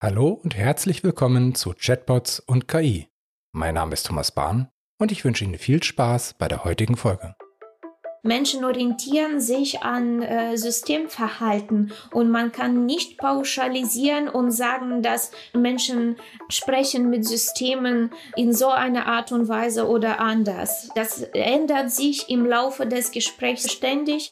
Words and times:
Hallo 0.00 0.28
und 0.28 0.56
herzlich 0.56 1.02
willkommen 1.02 1.56
zu 1.56 1.74
Chatbots 1.76 2.38
und 2.38 2.68
KI. 2.68 3.08
Mein 3.50 3.74
Name 3.74 3.94
ist 3.94 4.06
Thomas 4.06 4.30
Bahn 4.30 4.68
und 4.96 5.10
ich 5.10 5.24
wünsche 5.24 5.42
Ihnen 5.42 5.58
viel 5.58 5.82
Spaß 5.82 6.36
bei 6.38 6.46
der 6.46 6.62
heutigen 6.62 6.96
Folge. 6.96 7.34
Menschen 8.22 8.64
orientieren 8.64 9.40
sich 9.40 9.82
an 9.82 10.22
äh, 10.22 10.56
Systemverhalten 10.56 11.90
und 12.12 12.30
man 12.30 12.52
kann 12.52 12.86
nicht 12.86 13.18
pauschalisieren 13.18 14.28
und 14.28 14.52
sagen, 14.52 15.02
dass 15.02 15.32
Menschen 15.52 16.14
sprechen 16.48 17.10
mit 17.10 17.26
Systemen 17.26 18.10
in 18.36 18.52
so 18.52 18.68
einer 18.68 19.06
Art 19.06 19.32
und 19.32 19.48
Weise 19.48 19.88
oder 19.88 20.20
anders. 20.20 20.90
Das 20.94 21.22
ändert 21.22 21.90
sich 21.90 22.30
im 22.30 22.46
Laufe 22.46 22.86
des 22.86 23.10
Gesprächs 23.10 23.68
ständig. 23.72 24.30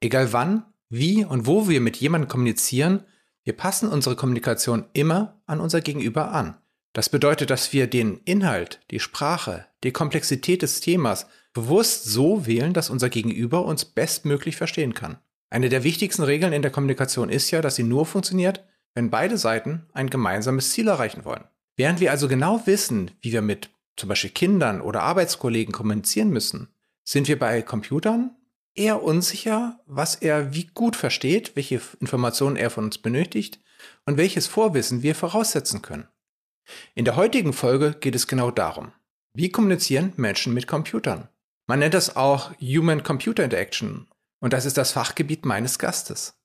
Egal 0.00 0.32
wann, 0.32 0.66
wie 0.88 1.24
und 1.24 1.48
wo 1.48 1.68
wir 1.68 1.80
mit 1.80 1.96
jemandem 1.96 2.28
kommunizieren, 2.28 3.04
wir 3.46 3.52
passen 3.52 3.88
unsere 3.88 4.16
Kommunikation 4.16 4.86
immer 4.92 5.40
an 5.46 5.60
unser 5.60 5.80
Gegenüber 5.80 6.32
an. 6.32 6.56
Das 6.92 7.08
bedeutet, 7.08 7.48
dass 7.48 7.72
wir 7.72 7.86
den 7.86 8.18
Inhalt, 8.24 8.80
die 8.90 8.98
Sprache, 8.98 9.66
die 9.84 9.92
Komplexität 9.92 10.62
des 10.62 10.80
Themas 10.80 11.28
bewusst 11.52 12.06
so 12.06 12.44
wählen, 12.46 12.72
dass 12.72 12.90
unser 12.90 13.08
Gegenüber 13.08 13.64
uns 13.64 13.84
bestmöglich 13.84 14.56
verstehen 14.56 14.94
kann. 14.94 15.18
Eine 15.48 15.68
der 15.68 15.84
wichtigsten 15.84 16.24
Regeln 16.24 16.52
in 16.52 16.62
der 16.62 16.72
Kommunikation 16.72 17.28
ist 17.28 17.52
ja, 17.52 17.60
dass 17.60 17.76
sie 17.76 17.84
nur 17.84 18.04
funktioniert, 18.04 18.64
wenn 18.94 19.10
beide 19.10 19.38
Seiten 19.38 19.86
ein 19.92 20.10
gemeinsames 20.10 20.72
Ziel 20.72 20.88
erreichen 20.88 21.24
wollen. 21.24 21.44
Während 21.76 22.00
wir 22.00 22.10
also 22.10 22.26
genau 22.26 22.62
wissen, 22.66 23.12
wie 23.20 23.30
wir 23.30 23.42
mit 23.42 23.70
zum 23.94 24.08
Beispiel 24.08 24.30
Kindern 24.30 24.80
oder 24.80 25.04
Arbeitskollegen 25.04 25.72
kommunizieren 25.72 26.30
müssen, 26.30 26.66
sind 27.04 27.28
wir 27.28 27.38
bei 27.38 27.62
Computern 27.62 28.34
eher 28.76 29.02
unsicher, 29.02 29.80
was 29.86 30.14
er 30.14 30.54
wie 30.54 30.66
gut 30.66 30.96
versteht, 30.96 31.56
welche 31.56 31.80
Informationen 32.00 32.56
er 32.56 32.70
von 32.70 32.84
uns 32.84 32.98
benötigt 32.98 33.60
und 34.04 34.16
welches 34.16 34.46
Vorwissen 34.46 35.02
wir 35.02 35.14
voraussetzen 35.14 35.82
können. 35.82 36.08
In 36.94 37.04
der 37.04 37.16
heutigen 37.16 37.52
Folge 37.52 37.96
geht 37.98 38.14
es 38.14 38.26
genau 38.26 38.50
darum. 38.50 38.92
Wie 39.34 39.50
kommunizieren 39.50 40.12
Menschen 40.16 40.54
mit 40.54 40.66
Computern? 40.66 41.28
Man 41.66 41.80
nennt 41.80 41.94
das 41.94 42.16
auch 42.16 42.52
Human-Computer 42.60 43.44
Interaction 43.44 44.08
und 44.40 44.52
das 44.52 44.64
ist 44.64 44.76
das 44.76 44.92
Fachgebiet 44.92 45.44
meines 45.44 45.78
Gastes. 45.78 46.38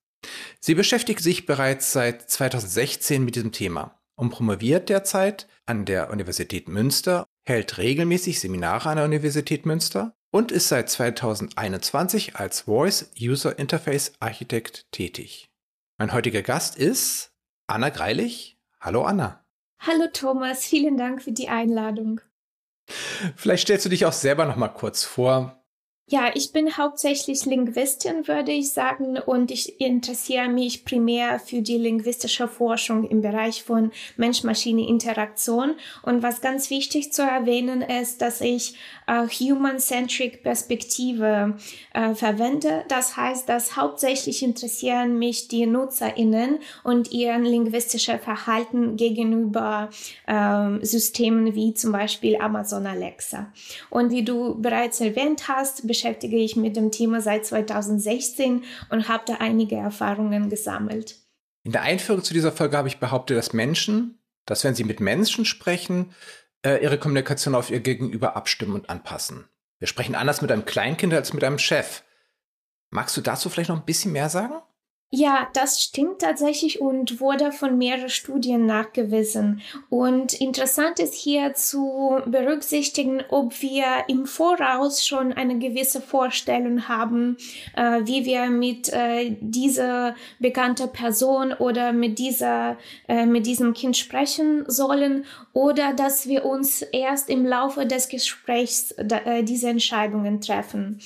Sie 0.59 0.75
beschäftigt 0.75 1.21
sich 1.21 1.45
bereits 1.45 1.91
seit 1.91 2.29
2016 2.29 3.23
mit 3.23 3.35
diesem 3.35 3.51
Thema 3.51 3.99
und 4.15 4.29
promoviert 4.29 4.89
derzeit 4.89 5.47
an 5.65 5.85
der 5.85 6.11
Universität 6.11 6.67
Münster, 6.67 7.25
hält 7.43 7.77
regelmäßig 7.77 8.39
Seminare 8.39 8.89
an 8.89 8.97
der 8.97 9.05
Universität 9.05 9.65
Münster 9.65 10.15
und 10.31 10.51
ist 10.51 10.69
seit 10.69 10.89
2021 10.89 12.37
als 12.37 12.61
Voice 12.61 13.11
User 13.19 13.59
Interface 13.59 14.13
Architekt 14.19 14.91
tätig. 14.91 15.51
Mein 15.97 16.13
heutiger 16.13 16.41
Gast 16.41 16.77
ist 16.77 17.33
Anna 17.67 17.89
Greilich. 17.89 18.57
Hallo 18.79 19.03
Anna. 19.03 19.45
Hallo 19.79 20.07
Thomas, 20.11 20.63
vielen 20.65 20.97
Dank 20.97 21.21
für 21.21 21.31
die 21.31 21.49
Einladung. 21.49 22.21
Vielleicht 23.35 23.63
stellst 23.63 23.85
du 23.85 23.89
dich 23.89 24.05
auch 24.05 24.13
selber 24.13 24.45
noch 24.45 24.55
mal 24.55 24.69
kurz 24.69 25.03
vor. 25.03 25.60
Ja, 26.07 26.29
ich 26.33 26.51
bin 26.51 26.75
hauptsächlich 26.75 27.45
Linguistin, 27.45 28.27
würde 28.27 28.51
ich 28.51 28.73
sagen, 28.73 29.17
und 29.17 29.49
ich 29.49 29.79
interessiere 29.79 30.49
mich 30.49 30.83
primär 30.83 31.39
für 31.39 31.61
die 31.61 31.77
linguistische 31.77 32.49
Forschung 32.49 33.09
im 33.09 33.21
Bereich 33.21 33.63
von 33.63 33.91
Mensch-Maschine-Interaktion. 34.17 35.75
Und 36.03 36.21
was 36.21 36.41
ganz 36.41 36.69
wichtig 36.69 37.13
zu 37.13 37.21
erwähnen 37.21 37.81
ist, 37.81 38.21
dass 38.21 38.41
ich 38.41 38.75
äh, 39.07 39.25
Human-Centric 39.25 40.43
Perspektive 40.43 41.55
äh, 41.93 42.13
verwende. 42.13 42.83
Das 42.89 43.15
heißt, 43.15 43.47
dass 43.47 43.77
hauptsächlich 43.77 44.43
interessieren 44.43 45.17
mich 45.17 45.47
die 45.47 45.65
NutzerInnen 45.65 46.59
und 46.83 47.13
ihren 47.13 47.45
linguistische 47.45 48.17
Verhalten 48.17 48.97
gegenüber 48.97 49.89
äh, 50.27 50.85
Systemen 50.85 51.55
wie 51.55 51.73
zum 51.73 51.93
Beispiel 51.93 52.35
Amazon 52.35 52.85
Alexa. 52.85 53.51
Und 53.89 54.11
wie 54.11 54.23
du 54.23 54.55
bereits 54.61 54.99
erwähnt 54.99 55.47
hast, 55.47 55.87
beschäftige 56.01 56.37
ich 56.37 56.55
mit 56.55 56.75
dem 56.75 56.91
Thema 56.91 57.21
seit 57.21 57.45
2016 57.45 58.63
und 58.89 59.07
habe 59.07 59.23
da 59.27 59.35
einige 59.35 59.75
Erfahrungen 59.75 60.49
gesammelt. 60.49 61.19
In 61.63 61.71
der 61.71 61.83
Einführung 61.83 62.23
zu 62.23 62.33
dieser 62.33 62.51
Folge 62.51 62.75
habe 62.75 62.87
ich 62.87 62.99
behauptet, 62.99 63.37
dass 63.37 63.53
Menschen, 63.53 64.17
dass 64.47 64.63
wenn 64.63 64.73
sie 64.73 64.83
mit 64.83 64.99
Menschen 64.99 65.45
sprechen, 65.45 66.15
äh, 66.65 66.81
ihre 66.81 66.97
Kommunikation 66.97 67.53
auf 67.53 67.69
ihr 67.69 67.81
Gegenüber 67.81 68.35
abstimmen 68.35 68.73
und 68.73 68.89
anpassen. 68.89 69.47
Wir 69.77 69.87
sprechen 69.87 70.15
anders 70.15 70.41
mit 70.41 70.51
einem 70.51 70.65
Kleinkind 70.65 71.13
als 71.13 71.33
mit 71.33 71.43
einem 71.43 71.59
Chef. 71.59 72.01
Magst 72.89 73.15
du 73.15 73.21
dazu 73.21 73.49
vielleicht 73.49 73.69
noch 73.69 73.77
ein 73.77 73.85
bisschen 73.85 74.11
mehr 74.11 74.29
sagen? 74.29 74.55
Ja, 75.13 75.49
das 75.51 75.81
stimmt 75.81 76.19
tatsächlich 76.19 76.79
und 76.79 77.19
wurde 77.19 77.51
von 77.51 77.77
mehreren 77.77 78.07
Studien 78.07 78.65
nachgewiesen. 78.65 79.61
Und 79.89 80.31
interessant 80.31 80.99
ist 80.99 81.15
hier 81.15 81.53
zu 81.53 82.21
berücksichtigen, 82.25 83.21
ob 83.27 83.61
wir 83.61 83.83
im 84.07 84.25
Voraus 84.25 85.05
schon 85.05 85.33
eine 85.33 85.59
gewisse 85.59 85.99
Vorstellung 85.99 86.87
haben, 86.87 87.35
äh, 87.75 87.99
wie 88.05 88.23
wir 88.23 88.49
mit 88.49 88.87
äh, 88.93 89.35
dieser 89.41 90.15
bekannten 90.39 90.89
Person 90.93 91.51
oder 91.51 91.91
mit 91.91 92.17
dieser, 92.17 92.77
äh, 93.09 93.25
mit 93.25 93.45
diesem 93.45 93.73
Kind 93.73 93.97
sprechen 93.97 94.63
sollen 94.67 95.25
oder 95.51 95.91
dass 95.91 96.29
wir 96.29 96.45
uns 96.45 96.83
erst 96.83 97.29
im 97.29 97.45
Laufe 97.45 97.85
des 97.85 98.07
Gesprächs 98.07 98.91
äh, 98.91 99.43
diese 99.43 99.67
Entscheidungen 99.67 100.39
treffen. 100.39 101.01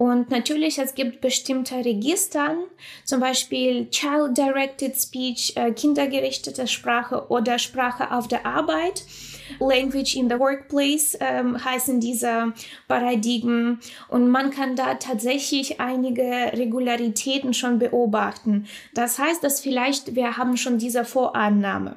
Und 0.00 0.30
natürlich, 0.30 0.78
es 0.78 0.94
gibt 0.94 1.20
bestimmte 1.20 1.74
Registern, 1.74 2.56
zum 3.04 3.20
Beispiel 3.20 3.90
Child-Directed 3.90 4.96
Speech, 4.96 5.52
äh, 5.56 5.72
kindergerichtete 5.72 6.66
Sprache 6.68 7.26
oder 7.28 7.58
Sprache 7.58 8.10
auf 8.10 8.26
der 8.26 8.46
Arbeit. 8.46 9.02
Language 9.58 10.16
in 10.16 10.28
the 10.28 10.38
Workplace 10.38 11.16
ähm, 11.20 11.62
heißen 11.62 12.00
diese 12.00 12.52
Paradigmen 12.88 13.80
und 14.08 14.28
man 14.28 14.50
kann 14.50 14.76
da 14.76 14.94
tatsächlich 14.94 15.80
einige 15.80 16.22
Regularitäten 16.52 17.54
schon 17.54 17.78
beobachten. 17.78 18.66
Das 18.94 19.18
heißt, 19.18 19.42
dass 19.42 19.60
vielleicht 19.60 20.14
wir 20.14 20.36
haben 20.36 20.56
schon 20.56 20.78
diese 20.78 21.04
Vorannahme. 21.04 21.96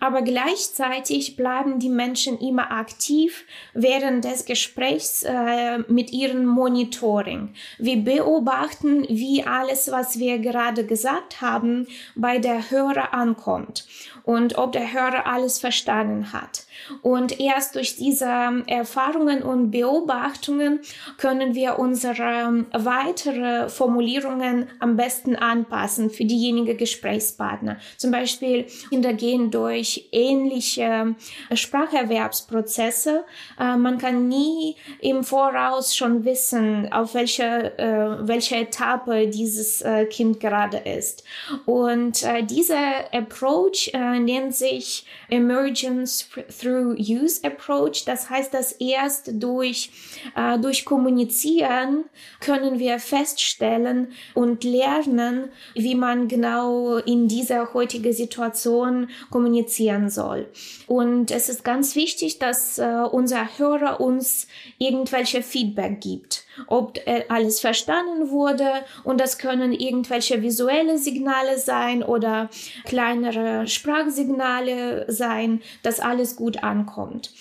Aber 0.00 0.22
gleichzeitig 0.22 1.36
bleiben 1.36 1.78
die 1.78 1.88
Menschen 1.88 2.38
immer 2.38 2.70
aktiv 2.72 3.44
während 3.74 4.24
des 4.24 4.44
Gesprächs 4.44 5.22
äh, 5.22 5.78
mit 5.88 6.12
ihrem 6.12 6.44
Monitoring. 6.46 7.54
Wir 7.78 7.98
beobachten, 7.98 9.06
wie 9.08 9.44
alles, 9.44 9.90
was 9.90 10.18
wir 10.18 10.38
gerade 10.38 10.86
gesagt 10.86 11.40
haben, 11.40 11.86
bei 12.14 12.38
der 12.38 12.70
Hörer 12.70 13.14
ankommt 13.14 13.86
und 14.24 14.58
ob 14.58 14.72
der 14.72 14.92
Hörer 14.92 15.26
alles 15.26 15.58
verstanden 15.58 16.32
hat. 16.32 16.65
Und 17.02 17.40
erst 17.40 17.74
durch 17.74 17.96
diese 17.96 18.62
Erfahrungen 18.66 19.42
und 19.42 19.70
Beobachtungen 19.70 20.80
können 21.18 21.54
wir 21.54 21.78
unsere 21.78 22.66
weitere 22.72 23.68
Formulierungen 23.68 24.68
am 24.80 24.96
besten 24.96 25.36
anpassen 25.36 26.10
für 26.10 26.24
diejenige 26.24 26.74
Gesprächspartner. 26.74 27.78
Zum 27.96 28.10
Beispiel 28.10 28.66
Kinder 28.90 29.12
gehen 29.12 29.50
durch 29.50 30.08
ähnliche 30.12 31.14
Spracherwerbsprozesse. 31.52 33.24
Äh, 33.58 33.76
man 33.76 33.98
kann 33.98 34.28
nie 34.28 34.76
im 35.00 35.24
Voraus 35.24 35.94
schon 35.94 36.24
wissen, 36.24 36.92
auf 36.92 37.14
welcher 37.14 37.78
äh, 37.78 38.26
welche 38.26 38.56
Etappe 38.56 39.28
dieses 39.28 39.82
äh, 39.82 40.06
Kind 40.06 40.40
gerade 40.40 40.78
ist. 40.78 41.24
Und 41.64 42.26
dieser 42.50 43.12
Approach 43.12 43.92
nennt 43.92 44.54
sich 44.54 45.06
Emergence 45.28 46.28
through 46.48 46.65
Through-Use 46.66 47.44
Approach. 47.44 48.04
Das 48.04 48.28
heißt, 48.28 48.52
dass 48.52 48.72
erst 48.72 49.30
durch, 49.34 49.90
äh, 50.34 50.58
durch 50.58 50.84
Kommunizieren 50.84 52.04
können 52.40 52.78
wir 52.78 52.98
feststellen 52.98 54.08
und 54.34 54.64
lernen, 54.64 55.50
wie 55.74 55.94
man 55.94 56.28
genau 56.28 56.96
in 56.96 57.28
dieser 57.28 57.72
heutigen 57.72 58.12
Situation 58.12 59.08
kommunizieren 59.30 60.10
soll. 60.10 60.46
Und 60.86 61.30
es 61.30 61.48
ist 61.48 61.64
ganz 61.64 61.94
wichtig, 61.94 62.38
dass 62.38 62.78
äh, 62.78 63.02
unser 63.10 63.58
Hörer 63.58 64.00
uns 64.00 64.48
irgendwelche 64.78 65.42
Feedback 65.42 66.00
gibt 66.00 66.45
ob 66.66 66.98
alles 67.28 67.60
verstanden 67.60 68.30
wurde 68.30 68.68
und 69.04 69.20
das 69.20 69.38
können 69.38 69.72
irgendwelche 69.72 70.42
visuelle 70.42 70.98
Signale 70.98 71.58
sein 71.58 72.02
oder 72.02 72.48
kleinere 72.84 73.66
Sprachsignale 73.66 75.06
sein, 75.08 75.62
dass 75.82 76.00
alles 76.00 76.36
gut 76.36 76.62
ankommt. 76.62 77.32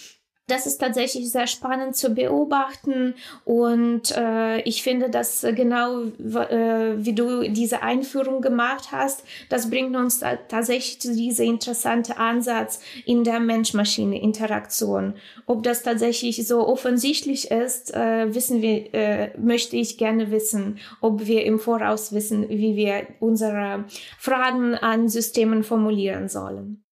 Das 0.48 0.68
ist 0.68 0.78
tatsächlich 0.78 1.32
sehr 1.32 1.48
spannend 1.48 1.96
zu 1.96 2.14
beobachten 2.14 3.16
und 3.46 4.16
äh, 4.16 4.62
ich 4.62 4.84
finde, 4.84 5.10
dass 5.10 5.42
genau 5.42 6.04
äh, 6.04 7.04
wie 7.04 7.14
du 7.14 7.50
diese 7.50 7.82
Einführung 7.82 8.42
gemacht 8.42 8.92
hast, 8.92 9.24
das 9.50 9.72
bringt 9.72 9.96
uns 9.96 10.20
da 10.20 10.36
tatsächlich 10.36 11.02
zu 11.02 11.16
diesem 11.16 11.48
interessanten 11.48 12.12
Ansatz 12.12 12.80
in 13.06 13.24
der 13.24 13.40
Mensch-Maschine-Interaktion. 13.40 15.16
Ob 15.48 15.64
das 15.64 15.82
tatsächlich 15.82 16.48
so 16.48 16.68
offensichtlich 16.68 17.50
ist, 17.50 17.96
äh, 17.96 18.32
wissen 18.36 18.62
wir, 18.62 18.94
äh, 18.94 19.36
möchte 19.40 19.78
ich 19.78 19.98
gerne 19.98 20.30
wissen, 20.30 20.78
ob 21.02 21.26
wir 21.26 21.44
im 21.44 21.58
Voraus 21.58 22.14
wissen, 22.14 22.48
wie 22.50 22.76
wir 22.76 23.08
unsere 23.20 23.86
Fragen 24.20 24.76
an 24.76 25.10
Systemen 25.10 25.64
formulieren 25.64 26.30
sollen. 26.30 26.85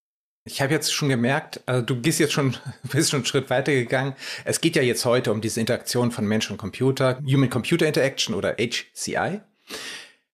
Ich 0.45 0.61
habe 0.61 0.73
jetzt 0.73 0.93
schon 0.93 1.07
gemerkt, 1.07 1.61
also 1.65 1.81
du 1.85 2.01
gehst 2.01 2.19
jetzt 2.19 2.33
schon, 2.33 2.57
bist 2.91 3.11
schon 3.11 3.19
einen 3.19 3.25
Schritt 3.25 3.49
weiter 3.49 3.71
gegangen. 3.71 4.13
Es 4.43 4.59
geht 4.59 4.75
ja 4.75 4.81
jetzt 4.81 5.05
heute 5.05 5.31
um 5.31 5.39
diese 5.39 5.59
Interaktion 5.59 6.11
von 6.11 6.25
Mensch 6.27 6.51
und 6.51 6.57
Computer, 6.57 7.19
Human-Computer 7.25 7.87
Interaction 7.87 8.35
oder 8.35 8.55
HCI. 8.57 9.39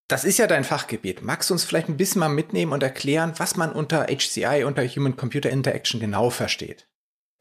Das 0.07 0.25
ist 0.25 0.39
ja 0.39 0.47
dein 0.47 0.63
Fachgebiet. 0.63 1.21
Magst 1.21 1.49
du 1.49 1.53
uns 1.53 1.63
vielleicht 1.63 1.89
ein 1.89 1.97
bisschen 1.97 2.21
mal 2.21 2.29
mitnehmen 2.29 2.71
und 2.71 2.81
erklären, 2.81 3.33
was 3.37 3.55
man 3.55 3.71
unter 3.71 4.07
HCI, 4.07 4.63
unter 4.65 4.83
Human-Computer 4.83 5.51
Interaction 5.51 5.99
genau 5.99 6.31
versteht? 6.31 6.87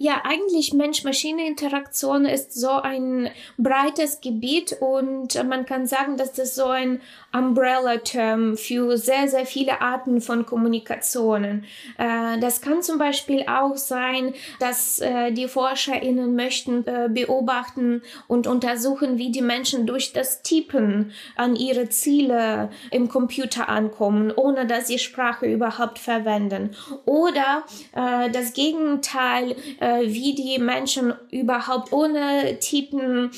Ja, 0.00 0.22
eigentlich 0.22 0.72
Mensch-Maschine-Interaktion 0.74 2.24
ist 2.24 2.54
so 2.54 2.70
ein 2.70 3.30
breites 3.56 4.20
Gebiet 4.20 4.76
und 4.78 5.34
man 5.48 5.66
kann 5.66 5.88
sagen, 5.88 6.16
dass 6.16 6.32
das 6.32 6.54
so 6.54 6.66
ein 6.66 7.00
Umbrella-Term 7.32 8.56
für 8.56 8.96
sehr, 8.96 9.26
sehr 9.26 9.44
viele 9.44 9.80
Arten 9.80 10.20
von 10.20 10.46
Kommunikationen. 10.46 11.64
Äh, 11.98 12.38
das 12.38 12.60
kann 12.60 12.80
zum 12.82 12.98
Beispiel 12.98 13.44
auch 13.48 13.76
sein, 13.76 14.34
dass 14.60 15.00
äh, 15.00 15.32
die 15.32 15.48
ForscherInnen 15.48 16.36
möchten 16.36 16.86
äh, 16.86 17.08
beobachten 17.10 18.02
und 18.28 18.46
untersuchen, 18.46 19.18
wie 19.18 19.32
die 19.32 19.42
Menschen 19.42 19.84
durch 19.84 20.12
das 20.12 20.42
Tippen 20.42 21.10
an 21.34 21.56
ihre 21.56 21.88
Ziele 21.88 22.70
im 22.92 23.08
Computer 23.08 23.68
ankommen, 23.68 24.32
ohne 24.34 24.64
dass 24.64 24.86
sie 24.86 25.00
Sprache 25.00 25.46
überhaupt 25.46 25.98
verwenden. 25.98 26.70
Oder 27.04 27.64
das 27.94 28.52
Gegenteil, 28.52 29.56
wie 30.04 30.34
die 30.34 30.58
Menschen 30.58 31.14
überhaupt 31.30 31.92
ohne 31.92 32.58
Tippen 32.60 33.30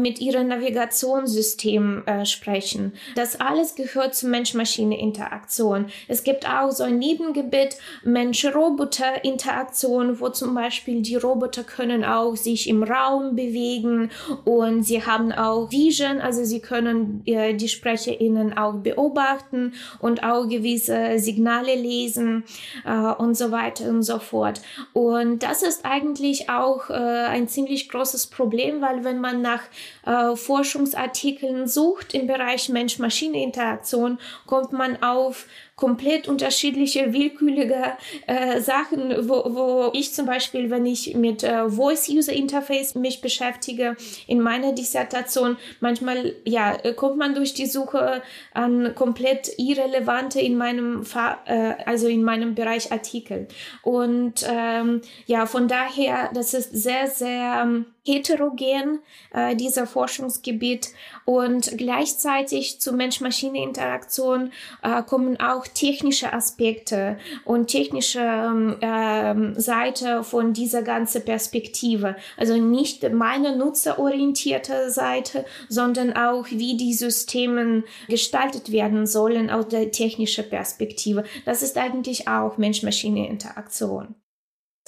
mit 0.00 0.20
ihrem 0.20 0.48
Navigationssystem 0.48 2.04
sprechen. 2.24 2.92
Das 3.14 3.40
alles 3.40 3.74
gehört 3.74 4.14
zur 4.14 4.30
Mensch-Maschine-Interaktion. 4.30 5.86
Es 6.06 6.24
gibt 6.24 6.48
auch 6.48 6.70
so 6.70 6.84
ein 6.84 6.98
Nebengebiet 6.98 7.76
Mensch-Roboter-Interaktion, 8.04 10.20
wo 10.20 10.28
zum 10.28 10.54
Beispiel 10.54 11.02
die 11.02 11.16
Roboter 11.16 11.64
können 11.64 12.04
auch 12.04 12.36
sich 12.36 12.68
im 12.68 12.82
Raum 12.82 13.36
bewegen 13.36 14.10
und 14.44 14.82
sie 14.82 15.04
haben 15.04 15.32
auch 15.32 15.70
Vision, 15.70 16.20
also 16.20 16.44
sie 16.44 16.60
können 16.60 17.22
äh, 17.26 17.54
die 17.54 17.68
SprecherInnen 17.68 18.56
auch 18.56 18.74
beobachten 18.74 19.74
und 20.00 20.22
auch 20.22 20.48
gewisse 20.48 21.18
Signale 21.18 21.74
lesen 21.74 22.44
äh, 22.84 22.92
und 22.92 23.36
so 23.36 23.50
weiter 23.50 23.88
und 23.88 24.02
so 24.02 24.18
fort. 24.18 24.60
Und 24.92 25.42
das 25.42 25.62
ist 25.68 25.84
eigentlich 25.84 26.50
auch 26.50 26.90
äh, 26.90 26.94
ein 26.94 27.46
ziemlich 27.48 27.88
großes 27.88 28.28
Problem, 28.28 28.80
weil 28.80 29.04
wenn 29.04 29.20
man 29.20 29.42
nach 29.42 29.62
äh, 30.06 30.34
Forschungsartikeln 30.34 31.68
sucht 31.68 32.14
im 32.14 32.26
Bereich 32.26 32.68
Mensch-Maschine-Interaktion, 32.68 34.18
kommt 34.46 34.72
man 34.72 35.02
auf 35.02 35.46
komplett 35.78 36.26
unterschiedliche, 36.26 37.12
willkürliche 37.12 37.96
äh, 38.26 38.60
Sachen, 38.60 39.28
wo, 39.28 39.44
wo 39.54 39.90
ich 39.92 40.12
zum 40.12 40.26
Beispiel, 40.26 40.70
wenn 40.70 40.84
ich 40.84 41.14
mit 41.14 41.44
äh, 41.44 41.68
Voice-User-Interface 41.68 42.96
mich 42.96 43.20
beschäftige, 43.20 43.96
in 44.26 44.40
meiner 44.40 44.72
Dissertation, 44.72 45.56
manchmal, 45.78 46.34
ja, 46.44 46.76
kommt 46.94 47.16
man 47.16 47.34
durch 47.36 47.54
die 47.54 47.66
Suche 47.66 48.22
an 48.52 48.92
komplett 48.96 49.52
irrelevante 49.56 50.40
in 50.40 50.56
meinem, 50.56 51.04
Fa 51.04 51.38
äh, 51.46 51.74
also 51.86 52.08
in 52.08 52.24
meinem 52.24 52.56
Bereich 52.56 52.90
Artikel. 52.90 53.46
Und 53.82 54.44
ähm, 54.50 55.00
ja, 55.26 55.46
von 55.46 55.68
daher, 55.68 56.30
das 56.34 56.54
ist 56.54 56.72
sehr, 56.72 57.06
sehr 57.06 57.62
ähm, 57.62 57.86
heterogen, 58.08 59.00
äh, 59.32 59.54
dieser 59.54 59.86
Forschungsgebiet. 59.86 60.88
Und 61.24 61.76
gleichzeitig 61.76 62.80
zu 62.80 62.92
Mensch-Maschine-Interaktion 62.92 64.52
äh, 64.82 65.02
kommen 65.02 65.38
auch 65.40 65.66
technische 65.66 66.32
Aspekte 66.32 67.18
und 67.44 67.68
technische 67.68 68.78
ähm, 68.80 69.54
Seite 69.60 70.24
von 70.24 70.52
dieser 70.52 70.82
ganzen 70.82 71.24
Perspektive. 71.24 72.16
Also 72.36 72.56
nicht 72.56 73.10
meine 73.12 73.56
nutzerorientierte 73.56 74.90
Seite, 74.90 75.44
sondern 75.68 76.14
auch 76.14 76.46
wie 76.50 76.76
die 76.76 76.94
Systeme 76.94 77.84
gestaltet 78.08 78.72
werden 78.72 79.06
sollen 79.06 79.50
aus 79.50 79.68
der 79.68 79.90
technischen 79.90 80.48
Perspektive. 80.48 81.24
Das 81.44 81.62
ist 81.62 81.76
eigentlich 81.76 82.28
auch 82.28 82.56
Mensch-Maschine-Interaktion. 82.56 84.14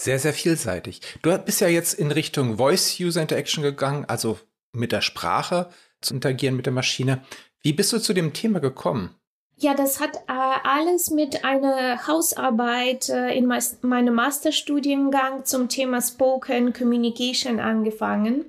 Sehr, 0.03 0.19
sehr 0.19 0.33
vielseitig. 0.33 1.03
Du 1.21 1.37
bist 1.37 1.61
ja 1.61 1.69
jetzt 1.69 1.93
in 1.93 2.11
Richtung 2.11 2.57
Voice-User 2.57 3.21
Interaction 3.21 3.63
gegangen, 3.63 4.07
also 4.07 4.39
mit 4.73 4.93
der 4.93 5.03
Sprache 5.03 5.69
zu 6.01 6.15
interagieren 6.15 6.57
mit 6.57 6.65
der 6.65 6.73
Maschine. 6.73 7.21
Wie 7.61 7.75
bist 7.75 7.93
du 7.93 7.99
zu 7.99 8.15
dem 8.15 8.33
Thema 8.33 8.61
gekommen? 8.61 9.15
Ja, 9.59 9.75
das 9.75 10.01
hat 10.01 10.17
äh, 10.17 10.21
alles 10.27 11.11
mit 11.11 11.45
einer 11.45 12.07
Hausarbeit 12.07 13.11
äh, 13.11 13.37
in 13.37 13.47
meinem 13.83 14.15
Masterstudiengang 14.15 15.45
zum 15.45 15.69
Thema 15.69 16.01
Spoken 16.01 16.73
Communication 16.73 17.61
angefangen. 17.61 18.47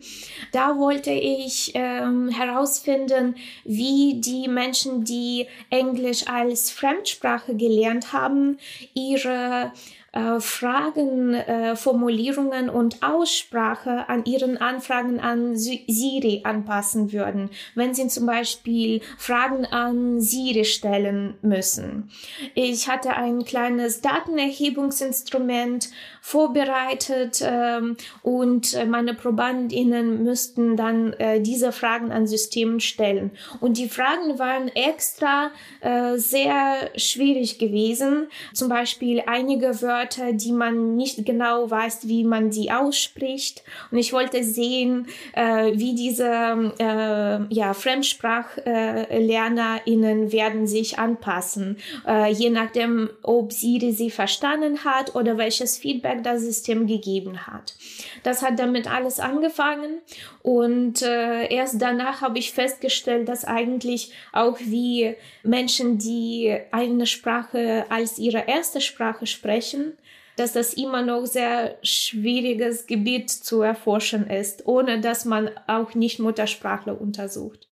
Da 0.54 0.78
wollte 0.78 1.12
ich 1.12 1.74
ähm, 1.74 2.30
herausfinden, 2.30 3.36
wie 3.66 4.22
die 4.22 4.48
Menschen, 4.48 5.04
die 5.04 5.48
Englisch 5.70 6.30
als 6.30 6.72
Fremdsprache 6.72 7.58
gelernt 7.58 8.14
haben, 8.14 8.58
ihre 8.94 9.74
äh, 10.14 10.42
Fragen, 10.42 11.34
äh, 11.34 11.78
Formulierungen 11.78 12.70
und 12.70 13.02
Aussprache 13.02 14.10
an 14.10 14.26
ihren 14.26 14.58
Anfragen 14.58 15.22
an 15.22 15.56
Siri 15.56 16.42
anpassen 16.44 17.14
würden, 17.14 17.50
wenn 17.76 17.94
sie 17.94 18.10
zum 18.10 18.26
Beispiel 18.26 19.00
Fragen 19.18 19.66
an 19.66 20.20
Siri 20.20 20.66
stellen 20.66 21.36
müssen. 21.42 22.10
Ich 22.56 22.90
hatte 22.90 23.16
ein 23.16 23.46
kleines 23.46 24.02
Datenerhebungsinstrument 24.02 25.90
vorbereitet 26.20 27.42
ähm, 27.44 27.96
und 28.22 28.78
meine 28.88 29.14
Probandinnen 29.14 30.24
müssten 30.24 30.76
dann 30.76 31.14
äh, 31.14 31.40
diese 31.40 31.72
Fragen 31.72 32.12
an 32.12 32.28
Systemen 32.28 32.82
stellen. 32.82 33.32
Und 33.62 33.78
die 33.78 33.88
Fragen 33.88 34.38
waren 34.38 34.68
extra 34.68 35.52
äh, 35.80 36.18
sehr 36.18 36.90
schwierig 36.98 37.60
gewesen. 37.60 38.28
Zum 38.54 38.68
Beispiel 38.68 39.24
einige 39.26 39.82
Wörter, 39.82 40.01
die 40.34 40.52
man 40.52 40.96
nicht 40.96 41.26
genau 41.26 41.70
weiß, 41.70 42.08
wie 42.08 42.24
man 42.24 42.52
sie 42.52 42.72
ausspricht. 42.72 43.64
Und 43.92 43.98
ich 43.98 44.14
wollte 44.14 44.44
sehen, 44.44 45.08
äh, 45.34 45.72
wie 45.74 45.96
diese 45.96 46.74
äh, 46.80 47.40
ja, 47.54 47.74
FremdsprachlernerInnen 47.74 50.32
werden 50.32 50.68
sich 50.68 51.00
anpassen, 51.00 51.78
äh, 52.08 52.32
je 52.32 52.50
nachdem, 52.50 53.10
ob 53.24 53.54
sie 53.54 53.92
sie 53.92 54.12
verstanden 54.12 54.84
hat 54.84 55.16
oder 55.16 55.38
welches 55.38 55.78
Feedback 55.78 55.92
Feedback 55.92 56.24
das 56.24 56.42
System 56.42 56.88
gegeben 56.88 57.48
hat. 57.48 57.76
Das 58.24 58.42
hat 58.42 58.60
damit 58.60 58.92
alles 58.92 59.20
angefangen 59.20 60.00
und 60.42 61.02
äh, 61.02 61.54
erst 61.54 61.82
danach 61.82 62.22
habe 62.22 62.40
ich 62.40 62.52
festgestellt, 62.52 63.28
dass 63.28 63.46
eigentlich 63.46 64.12
auch 64.32 64.58
wie 64.60 65.16
Menschen, 65.44 65.98
die 65.98 66.58
eine 66.72 67.06
Sprache 67.06 67.86
als 67.90 68.18
ihre 68.18 68.48
erste 68.48 68.82
Sprache 68.82 69.28
sprechen, 69.28 69.91
dass 70.42 70.54
das 70.54 70.74
immer 70.74 71.02
noch 71.02 71.26
sehr 71.26 71.78
schwieriges 71.84 72.88
Gebiet 72.88 73.30
zu 73.30 73.62
erforschen 73.62 74.28
ist, 74.28 74.66
ohne 74.66 75.00
dass 75.00 75.26
man 75.26 75.50
auch 75.68 75.94
nicht 75.94 76.20
Muttersprachler 76.20 77.00
untersucht. 77.00 77.70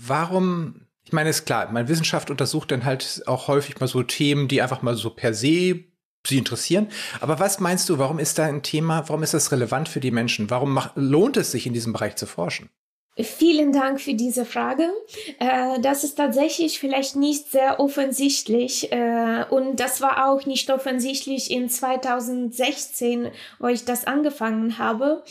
Warum 0.00 0.86
ich 1.04 1.12
meine, 1.12 1.30
ist 1.30 1.46
klar, 1.46 1.70
meine 1.72 1.88
Wissenschaft 1.88 2.30
untersucht 2.30 2.70
dann 2.70 2.84
halt 2.84 3.22
auch 3.26 3.48
häufig 3.48 3.80
mal 3.80 3.88
so 3.88 4.04
Themen, 4.04 4.46
die 4.46 4.62
einfach 4.62 4.82
mal 4.82 4.94
so 4.94 5.10
per 5.10 5.34
se 5.34 5.84
sie 6.24 6.38
interessieren. 6.38 6.88
Aber 7.20 7.40
was 7.40 7.58
meinst 7.58 7.88
du, 7.88 7.98
warum 7.98 8.20
ist 8.20 8.38
da 8.38 8.44
ein 8.44 8.62
Thema, 8.62 9.08
warum 9.08 9.24
ist 9.24 9.34
das 9.34 9.50
relevant 9.50 9.88
für 9.88 9.98
die 9.98 10.12
Menschen? 10.12 10.50
Warum 10.50 10.72
macht, 10.72 10.92
lohnt 10.94 11.36
es 11.36 11.50
sich, 11.50 11.66
in 11.66 11.74
diesem 11.74 11.92
Bereich 11.92 12.14
zu 12.14 12.26
forschen? 12.26 12.70
Vielen 13.14 13.72
Dank 13.72 14.00
für 14.00 14.14
diese 14.14 14.46
Frage. 14.46 14.90
Äh, 15.38 15.78
das 15.80 16.02
ist 16.02 16.14
tatsächlich 16.14 16.80
vielleicht 16.80 17.14
nicht 17.14 17.50
sehr 17.50 17.78
offensichtlich 17.78 18.90
äh, 18.90 19.44
und 19.50 19.78
das 19.78 20.00
war 20.00 20.30
auch 20.30 20.46
nicht 20.46 20.70
offensichtlich 20.70 21.50
in 21.50 21.68
2016, 21.68 23.30
wo 23.58 23.66
ich 23.66 23.84
das 23.84 24.06
angefangen 24.06 24.78
habe. 24.78 25.22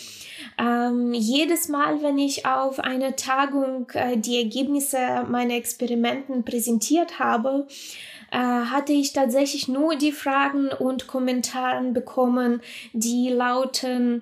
Ähm, 0.60 1.16
jedes 1.16 1.70
Mal, 1.70 2.04
wenn 2.04 2.20
ich 2.20 2.46
auf 2.46 2.80
einer 2.80 3.16
Tagung 3.16 3.90
äh, 3.96 4.16
die 4.16 4.38
Ergebnisse 4.38 5.26
meiner 5.28 5.56
Experimenten 5.56 6.46
präsentiert 6.46 7.18
habe, 7.18 7.68
hatte 8.34 8.94
ich 8.94 9.12
tatsächlich 9.12 9.68
nur 9.68 9.98
die 9.98 10.14
Fragen 10.14 10.70
und 10.70 11.06
Kommentare 11.06 11.84
bekommen, 11.92 12.62
die 12.94 13.28
lauten, 13.28 14.22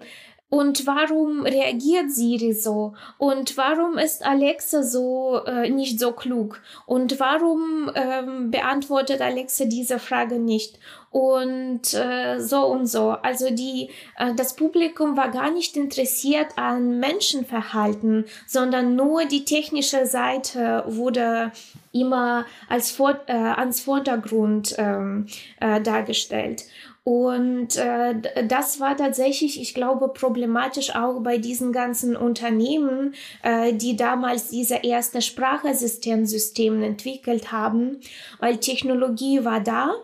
Und 0.50 0.88
warum 0.88 1.44
reagiert 1.44 2.12
Siri 2.12 2.54
so? 2.54 2.94
Und 3.20 3.56
warum 3.56 4.00
ist 4.00 4.26
Alexa 4.26 4.82
so 4.82 5.44
äh, 5.46 5.70
nicht 5.70 6.00
so 6.00 6.12
klug? 6.12 6.60
Und 6.88 7.20
warum 7.20 7.92
ähm, 7.94 8.50
beantwortet 8.50 9.22
Alexa 9.22 9.66
diese 9.66 10.00
Frage 10.00 10.40
nicht? 10.40 10.80
Und 11.12 11.94
äh, 11.94 12.40
so 12.40 12.66
und 12.66 12.88
so. 12.88 13.12
Also 13.12 13.52
die, 13.52 13.90
äh, 14.18 14.34
das 14.36 14.56
Publikum 14.56 15.16
war 15.16 15.30
gar 15.30 15.52
nicht 15.52 15.78
interessiert 15.78 16.48
an 16.56 17.00
Menschenverhalten, 17.00 18.26
sondern 18.48 18.96
nur 18.96 19.26
die 19.26 19.46
technische 19.46 20.08
Seite 20.08 20.84
wurde 20.88 21.52
immer 21.92 22.46
als 22.68 22.90
vor, 22.90 23.20
äh, 23.28 23.34
ans 23.34 23.82
Vordergrund 23.82 24.76
ähm, 24.80 25.28
äh, 25.60 25.80
dargestellt. 25.82 26.66
Und 27.10 27.76
äh, 27.76 28.14
das 28.46 28.80
war 28.80 28.96
tatsächlich, 28.96 29.60
ich 29.60 29.74
glaube, 29.74 30.10
problematisch 30.10 30.94
auch 30.94 31.22
bei 31.22 31.40
diesen 31.40 31.72
ganzen 31.72 32.16
Unternehmen, 32.16 33.16
äh, 33.42 33.74
die 33.74 33.96
damals 33.96 34.50
diese 34.50 34.76
erste 34.84 35.24
Sprachassistenzsystem 35.24 36.84
entwickelt 36.84 37.52
haben, 37.52 38.00
weil 38.40 38.58
Technologie 38.58 39.44
war 39.44 39.60
da. 39.60 39.96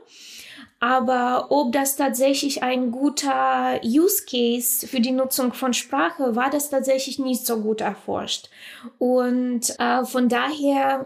Aber 0.80 1.52
ob 1.52 1.74
das 1.74 1.96
tatsächlich 1.96 2.64
ein 2.64 2.90
guter 2.90 3.80
Use 3.84 4.26
Case 4.28 4.88
für 4.88 5.00
die 5.00 5.12
Nutzung 5.12 5.54
von 5.54 5.74
Sprache 5.74 6.36
war, 6.36 6.50
das 6.50 6.72
tatsächlich 6.72 7.20
nicht 7.20 7.46
so 7.46 7.62
gut 7.62 7.82
erforscht. 7.82 8.50
Und 8.98 9.62
äh, 9.78 10.04
von 10.06 10.28
daher 10.28 11.06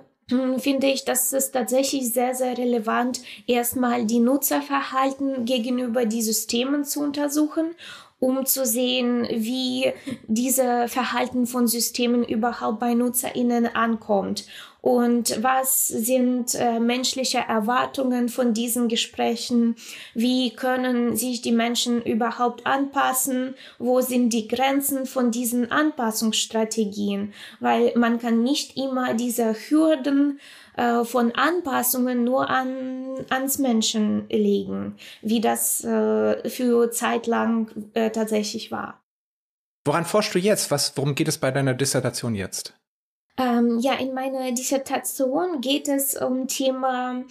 finde 0.57 0.87
ich, 0.87 1.05
dass 1.05 1.33
es 1.33 1.51
tatsächlich 1.51 2.13
sehr, 2.13 2.35
sehr 2.35 2.57
relevant, 2.57 3.21
erstmal 3.47 4.05
die 4.05 4.19
Nutzerverhalten 4.19 5.45
gegenüber 5.45 6.05
die 6.05 6.21
Systemen 6.21 6.85
zu 6.85 7.01
untersuchen 7.01 7.71
um 8.19 8.45
zu 8.45 8.65
sehen, 8.65 9.25
wie 9.31 9.93
diese 10.27 10.87
Verhalten 10.87 11.47
von 11.47 11.67
Systemen 11.67 12.23
überhaupt 12.23 12.79
bei 12.79 12.93
NutzerInnen 12.93 13.67
ankommt 13.67 14.45
und 14.81 15.43
was 15.43 15.87
sind 15.87 16.55
äh, 16.55 16.79
menschliche 16.79 17.39
Erwartungen 17.39 18.29
von 18.29 18.53
diesen 18.53 18.87
Gesprächen, 18.87 19.75
wie 20.13 20.51
können 20.51 21.17
sich 21.17 21.41
die 21.41 21.51
Menschen 21.51 22.01
überhaupt 22.01 22.65
anpassen, 22.65 23.55
wo 23.77 23.99
sind 24.01 24.31
die 24.31 24.47
Grenzen 24.47 25.05
von 25.05 25.31
diesen 25.31 25.71
Anpassungsstrategien, 25.71 27.33
weil 27.59 27.91
man 27.95 28.19
kann 28.19 28.41
nicht 28.41 28.77
immer 28.77 29.13
diese 29.13 29.53
Hürden 29.53 30.39
äh, 30.77 31.03
von 31.03 31.33
Anpassungen 31.33 32.23
nur 32.23 32.49
an, 32.49 33.25
ans 33.29 33.57
Menschen 33.57 34.29
legen, 34.29 34.95
wie 35.21 35.41
das 35.41 35.83
äh, 35.83 36.49
für 36.49 36.89
zeitlang 36.91 37.69
äh, 37.95 38.11
tatsächlich 38.11 38.71
war. 38.71 39.01
Woran 39.85 40.05
forschst 40.05 40.35
du 40.35 40.39
jetzt? 40.39 40.71
Was, 40.71 40.95
worum 40.95 41.15
geht 41.15 41.27
es 41.27 41.37
bei 41.37 41.51
deiner 41.51 41.73
Dissertation 41.73 42.35
jetzt? 42.35 42.78
Ähm, 43.39 43.79
ja, 43.79 43.93
in 43.93 44.13
meiner 44.13 44.51
Dissertation 44.51 45.61
geht 45.61 45.87
es 45.87 46.13
um 46.13 46.47
Thema 46.47 47.23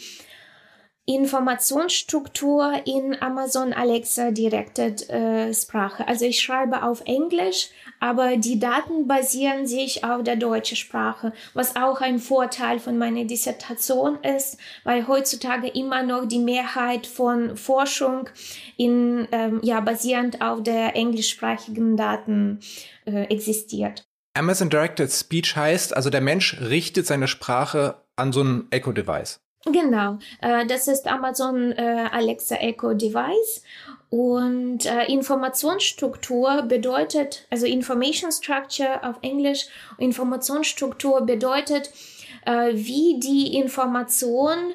Informationsstruktur 1.04 2.82
in 2.86 3.16
Amazon 3.20 3.74
Alexa 3.74 4.30
Directed 4.30 5.08
äh, 5.10 5.52
Sprache. 5.52 6.08
Also 6.08 6.24
ich 6.24 6.40
schreibe 6.40 6.82
auf 6.82 7.02
Englisch, 7.04 7.68
aber 8.00 8.38
die 8.38 8.58
Daten 8.58 9.06
basieren 9.06 9.66
sich 9.66 10.02
auf 10.02 10.22
der 10.22 10.36
deutschen 10.36 10.76
Sprache, 10.78 11.34
was 11.52 11.76
auch 11.76 12.00
ein 12.00 12.18
Vorteil 12.18 12.78
von 12.78 12.96
meiner 12.96 13.24
Dissertation 13.24 14.18
ist, 14.22 14.56
weil 14.84 15.08
heutzutage 15.08 15.68
immer 15.68 16.02
noch 16.02 16.26
die 16.26 16.38
Mehrheit 16.38 17.06
von 17.06 17.56
Forschung 17.56 18.30
in 18.78 19.28
ähm, 19.32 19.60
ja 19.62 19.80
basierend 19.80 20.40
auf 20.40 20.62
der 20.62 20.96
englischsprachigen 20.96 21.98
Daten 21.98 22.60
äh, 23.04 23.24
existiert. 23.24 24.07
Amazon 24.38 24.70
Directed 24.70 25.10
Speech 25.10 25.56
heißt, 25.56 25.96
also 25.96 26.10
der 26.10 26.20
Mensch 26.20 26.60
richtet 26.60 27.06
seine 27.06 27.26
Sprache 27.26 27.96
an 28.14 28.32
so 28.32 28.42
ein 28.42 28.68
Echo-Device. 28.70 29.40
Genau, 29.64 30.18
äh, 30.40 30.64
das 30.66 30.86
ist 30.86 31.08
Amazon 31.08 31.72
äh, 31.72 32.06
Alexa 32.12 32.54
Echo 32.54 32.94
Device 32.94 33.62
und 34.08 34.86
äh, 34.86 35.06
Informationsstruktur 35.06 36.62
bedeutet, 36.62 37.46
also 37.50 37.66
Information 37.66 38.30
Structure 38.30 39.02
auf 39.02 39.16
Englisch, 39.22 39.66
Informationsstruktur 39.98 41.22
bedeutet, 41.22 41.90
äh, 42.46 42.70
wie 42.72 43.18
die 43.18 43.56
Information 43.56 44.74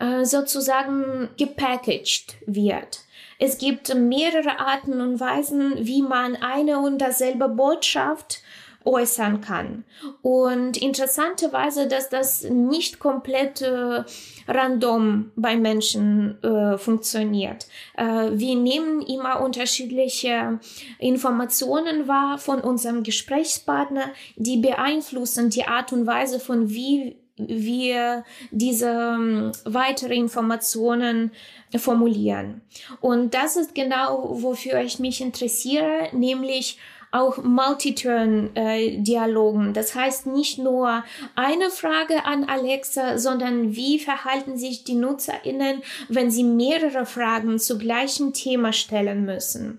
äh, 0.00 0.24
sozusagen 0.24 1.28
gepackaged 1.36 2.36
wird. 2.46 3.00
Es 3.38 3.58
gibt 3.58 3.94
mehrere 3.94 4.58
Arten 4.58 5.02
und 5.02 5.20
Weisen, 5.20 5.74
wie 5.76 6.00
man 6.00 6.36
eine 6.36 6.78
und 6.78 6.98
dasselbe 6.98 7.50
Botschaft 7.50 8.40
äußern 8.86 9.40
kann. 9.40 9.84
Und 10.22 10.76
interessanterweise, 10.76 11.88
dass 11.88 12.08
das 12.08 12.44
nicht 12.44 12.98
komplett 12.98 13.60
äh, 13.62 14.04
random 14.48 15.32
bei 15.36 15.56
Menschen 15.56 16.42
äh, 16.42 16.78
funktioniert. 16.78 17.66
Äh, 17.96 18.30
wir 18.32 18.56
nehmen 18.56 19.02
immer 19.02 19.40
unterschiedliche 19.40 20.60
Informationen 20.98 22.08
wahr 22.08 22.38
von 22.38 22.60
unserem 22.60 23.02
Gesprächspartner, 23.02 24.10
die 24.36 24.58
beeinflussen 24.58 25.50
die 25.50 25.64
Art 25.64 25.92
und 25.92 26.06
Weise 26.06 26.40
von 26.40 26.70
wie 26.70 27.16
wir 27.38 28.24
diese 28.50 28.88
ähm, 28.88 29.52
weitere 29.64 30.14
Informationen 30.14 31.32
formulieren. 31.76 32.62
Und 33.00 33.34
das 33.34 33.56
ist 33.56 33.74
genau, 33.74 34.40
wofür 34.42 34.80
ich 34.80 34.98
mich 34.98 35.20
interessiere, 35.20 36.08
nämlich 36.12 36.78
auch 37.12 37.42
Multiturn-Dialogen. 37.42 39.70
Äh, 39.70 39.72
das 39.72 39.94
heißt 39.94 40.26
nicht 40.26 40.58
nur 40.58 41.04
eine 41.34 41.70
Frage 41.70 42.24
an 42.24 42.44
Alexa, 42.44 43.18
sondern 43.18 43.76
wie 43.76 43.98
verhalten 43.98 44.58
sich 44.58 44.84
die 44.84 44.94
NutzerInnen, 44.94 45.82
wenn 46.08 46.30
sie 46.30 46.44
mehrere 46.44 47.06
Fragen 47.06 47.58
zu 47.58 47.78
gleichem 47.78 48.32
Thema 48.32 48.72
stellen 48.72 49.24
müssen. 49.24 49.78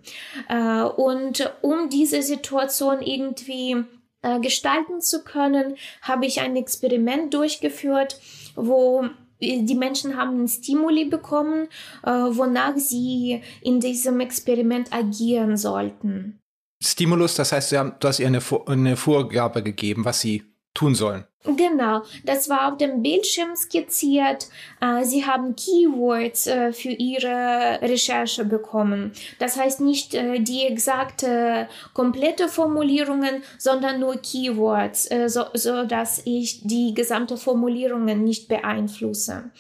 Äh, 0.50 0.82
und 0.82 1.54
um 1.62 1.90
diese 1.90 2.22
Situation 2.22 3.02
irgendwie 3.02 3.78
äh, 4.22 4.40
gestalten 4.40 5.02
zu 5.02 5.24
können, 5.24 5.76
habe 6.02 6.26
ich 6.26 6.42
ein 6.42 6.56
Experiment 6.56 7.34
durchgeführt, 7.34 8.20
wo 8.56 9.06
die 9.40 9.76
Menschen 9.76 10.18
haben 10.18 10.32
einen 10.32 10.48
Stimuli 10.48 11.06
bekommen, 11.06 11.68
äh, 12.04 12.10
wonach 12.10 12.78
sie 12.78 13.42
in 13.62 13.80
diesem 13.80 14.20
Experiment 14.20 14.92
agieren 14.92 15.58
sollten. 15.58 16.40
Stimulus, 16.82 17.36
das 17.36 17.52
heißt, 17.52 17.72
du 17.72 17.94
hast 18.04 18.20
ihr 18.20 18.28
eine, 18.28 18.42
eine 18.68 18.98
Vorgabe 18.98 19.64
gegeben, 19.64 20.06
was 20.06 20.22
sie 20.22 20.44
tun 20.74 20.94
sollen. 20.94 21.26
Genau, 21.56 22.02
das 22.26 22.50
war 22.50 22.72
auf 22.72 22.78
dem 22.78 23.02
Bildschirm 23.02 23.56
skizziert. 23.56 24.50
Äh, 24.82 25.06
sie 25.06 25.26
haben 25.26 25.56
Keywords 25.56 26.48
äh, 26.48 26.74
für 26.74 26.90
ihre 26.90 27.80
Recherche 27.82 28.44
bekommen. 28.44 29.14
Das 29.40 29.58
heißt 29.58 29.80
nicht 29.80 30.14
äh, 30.14 30.40
die 30.40 30.66
exakte 30.66 31.70
komplette 31.94 32.50
Formulierungen, 32.50 33.44
sondern 33.58 34.00
nur 34.00 34.18
Keywords, 34.18 35.10
so, 35.28 35.46
so 35.54 35.86
dass 35.86 36.22
ich 36.26 36.62
die 36.64 36.94
gesamte 36.94 37.38
Formulierungen 37.38 38.24
nicht 38.24 38.48
beeinflusse. 38.48 39.52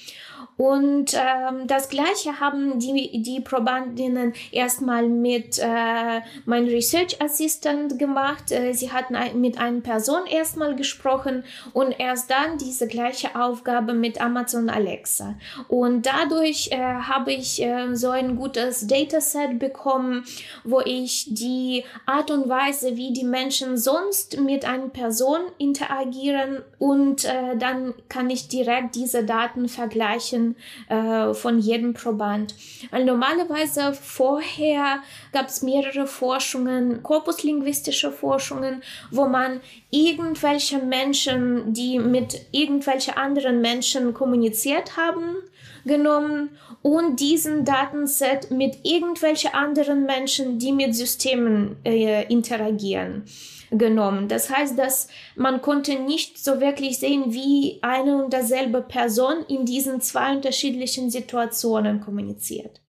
Und 0.58 1.14
ähm, 1.14 1.68
das 1.68 1.90
Gleiche 1.90 2.40
haben 2.40 2.80
die, 2.80 3.22
die 3.22 3.42
Probandinnen 3.42 4.34
erstmal 4.52 5.08
mit 5.08 5.60
äh, 5.60 6.22
meinem 6.46 6.68
Research 6.68 7.22
Assistant 7.22 8.00
gemacht. 8.00 8.52
Äh, 8.52 8.74
sie 8.74 8.92
hatten 8.92 9.16
ein, 9.16 9.40
mit 9.40 9.60
einer 9.60 9.82
Person 9.82 10.26
erstmal 10.26 10.76
gesprochen 10.76 11.44
und 11.74 12.00
erst 12.00 12.32
dann 12.32 12.58
diese 12.58 12.88
gleiche 12.88 13.40
Aufgabe 13.40 13.94
mit 13.94 14.20
Amazon 14.20 14.70
Alexa. 14.70 15.36
Und 15.68 16.08
dadurch 16.08 16.70
äh, 16.72 16.78
habe 16.78 17.34
ich 17.34 17.62
äh, 17.62 17.96
so 17.96 18.10
ein 18.10 18.36
gutes 18.36 18.88
Dataset 18.88 19.60
bekommen, 19.60 20.26
wo 20.64 20.82
ich 20.82 21.28
die 21.30 21.84
Art 22.08 22.32
und 22.32 22.50
Weise, 22.50 22.98
wie 22.98 23.14
die 23.14 23.26
Menschen 23.26 23.78
sonst 23.78 24.40
mit 24.40 24.66
einer 24.66 24.90
Person 24.90 25.42
interagieren 25.60 26.64
und 26.80 27.26
äh, 27.26 27.56
dann 27.58 27.94
kann 28.10 28.32
ich 28.32 28.48
direkt 28.48 28.96
diese 28.96 29.24
Daten 29.24 29.70
vergleichen 29.70 30.47
äh, 30.90 31.34
von 31.34 31.60
jedem 31.60 31.94
Proband. 31.94 32.56
Weil 32.92 33.06
normalerweise 33.06 33.94
vorher 33.94 35.00
gab 35.34 35.48
es 35.48 35.62
mehrere 35.62 36.08
Forschungen, 36.08 37.04
korpuslinguistische 37.04 38.12
Forschungen, 38.12 38.82
wo 39.12 39.28
man 39.28 39.62
irgendwelche 39.90 40.80
Menschen, 40.80 41.74
die 41.74 42.00
mit 42.00 42.48
irgendwelchen 42.52 43.16
anderen 43.16 43.62
Menschen 43.62 44.14
kommuniziert 44.14 44.98
haben, 44.98 45.38
genommen 45.86 46.58
und 46.82 47.20
diesen 47.20 47.66
Datenset 47.66 48.52
mit 48.52 48.80
irgendwelchen 48.84 49.54
anderen 49.54 50.06
Menschen, 50.06 50.60
die 50.60 50.72
mit 50.72 50.96
Systemen 50.96 51.78
äh, 51.86 52.26
interagieren 52.32 53.24
genommen. 53.72 54.28
Das 54.28 54.50
heißt, 54.50 54.78
dass 54.78 55.08
man 55.36 55.62
konnte 55.62 56.00
nicht 56.00 56.44
so 56.44 56.62
wirklich 56.62 57.00
sehen, 57.00 57.34
wie 57.34 57.80
eine 57.82 58.24
und 58.24 58.32
derselbe 58.32 58.82
Person 58.82 59.46
in 59.48 59.66
diesen 59.66 60.02
zwei 60.02 60.36
unterschiedlichen 60.36 61.10
Situationen 61.10 62.02
kommuniziert. 62.02 62.82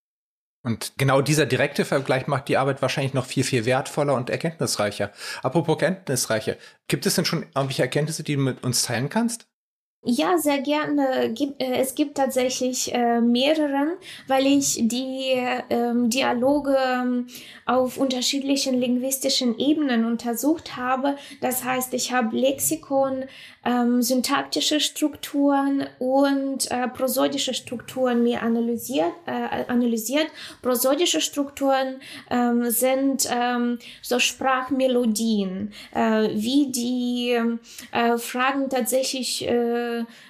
Und 0.63 0.93
genau 0.99 1.23
dieser 1.23 1.47
direkte 1.47 1.85
Vergleich 1.85 2.27
macht 2.27 2.49
die 2.49 2.59
Arbeit 2.59 2.83
wahrscheinlich 2.83 3.15
noch 3.15 3.25
viel, 3.25 3.45
viel 3.45 3.65
wertvoller 3.65 4.15
und 4.15 4.29
erkenntnisreicher. 4.29 5.13
Apropos 5.43 5.81
erkenntnisreicher, 5.81 6.57
gibt 6.89 7.07
es 7.07 7.15
denn 7.15 7.25
schon 7.25 7.45
irgendwelche 7.55 7.83
Erkenntnisse, 7.83 8.23
die 8.23 8.35
du 8.35 8.43
mit 8.43 8.63
uns 8.65 8.83
teilen 8.83 9.09
kannst? 9.09 9.48
Ja, 10.11 10.39
sehr 10.39 10.63
gerne. 10.63 11.35
Äh, 11.39 11.53
es 11.59 11.95
gibt 11.95 12.17
tatsächlich 12.17 12.95
äh, 12.95 13.21
mehreren, 13.21 13.91
weil 14.27 14.47
ich 14.47 14.79
die 14.81 15.35
ähm, 15.69 16.09
Dialoge 16.09 16.79
ähm, 16.79 17.27
auf 17.67 17.99
unterschiedlichen 17.99 18.81
linguistischen 18.81 19.59
Ebenen 19.59 20.07
untersucht 20.07 20.79
habe. 20.79 21.17
Das 21.43 21.63
heißt, 21.63 21.93
ich 21.93 22.11
habe 22.11 22.35
Lexikon, 22.35 23.27
ähm, 23.67 24.01
syntaktische 24.01 24.81
Strukturen 24.81 25.85
und 25.99 26.71
äh, 26.71 26.89
prosodische 26.89 27.53
Strukturen 27.53 28.23
mir 28.23 28.41
analysiert. 28.41 29.13
Analysiert. 29.27 30.29
Prosodische 30.63 31.21
Strukturen 31.21 31.97
sind 32.69 33.29
so 34.03 34.19
Sprachmelodien, 34.19 35.73
wie 35.93 36.71
die 36.71 37.37
Fragen 38.19 38.71
tatsächlich 38.71 39.47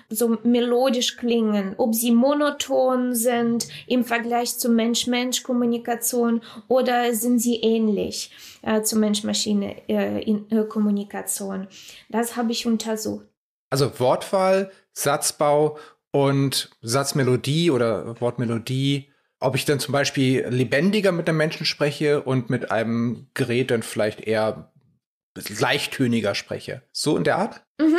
so 0.09 0.39
melodisch 0.43 1.17
klingen, 1.17 1.75
ob 1.77 1.95
sie 1.95 2.11
monoton 2.13 3.15
sind 3.15 3.69
im 3.87 4.05
Vergleich 4.05 4.59
zu 4.59 4.69
Mensch-Mensch-Kommunikation 4.69 6.43
oder 6.69 7.15
sind 7.15 7.39
sie 7.39 7.57
ähnlich 7.57 8.33
äh, 8.63 8.83
zu 8.83 8.99
Mensch-Maschine-Kommunikation. 8.99 11.65
Äh, 11.65 11.69
das 12.09 12.37
habe 12.37 12.53
ich 12.53 12.67
untersucht. 12.67 13.27
Also 13.71 14.01
Wortwahl, 14.01 14.71
Satzbau 14.93 15.79
und 16.11 16.71
Satzmelodie 16.81 17.71
oder 17.71 18.19
Wortmelodie. 18.21 19.13
Ob 19.41 19.55
ich 19.55 19.65
dann 19.65 19.79
zum 19.79 19.93
Beispiel 19.93 20.49
lebendiger 20.49 21.13
mit 21.13 21.29
einem 21.29 21.39
Menschen 21.39 21.65
spreche 21.65 22.23
und 22.23 22.51
mit 22.51 22.73
einem 22.73 23.29
Gerät 23.35 23.71
dann 23.71 23.85
vielleicht 23.85 24.21
eher 24.21 24.73
leichttöniger 25.61 26.35
spreche. 26.35 26.83
So 26.93 27.17
in 27.17 27.25
der 27.25 27.39
Art? 27.39 27.63
Mhm. 27.81 27.99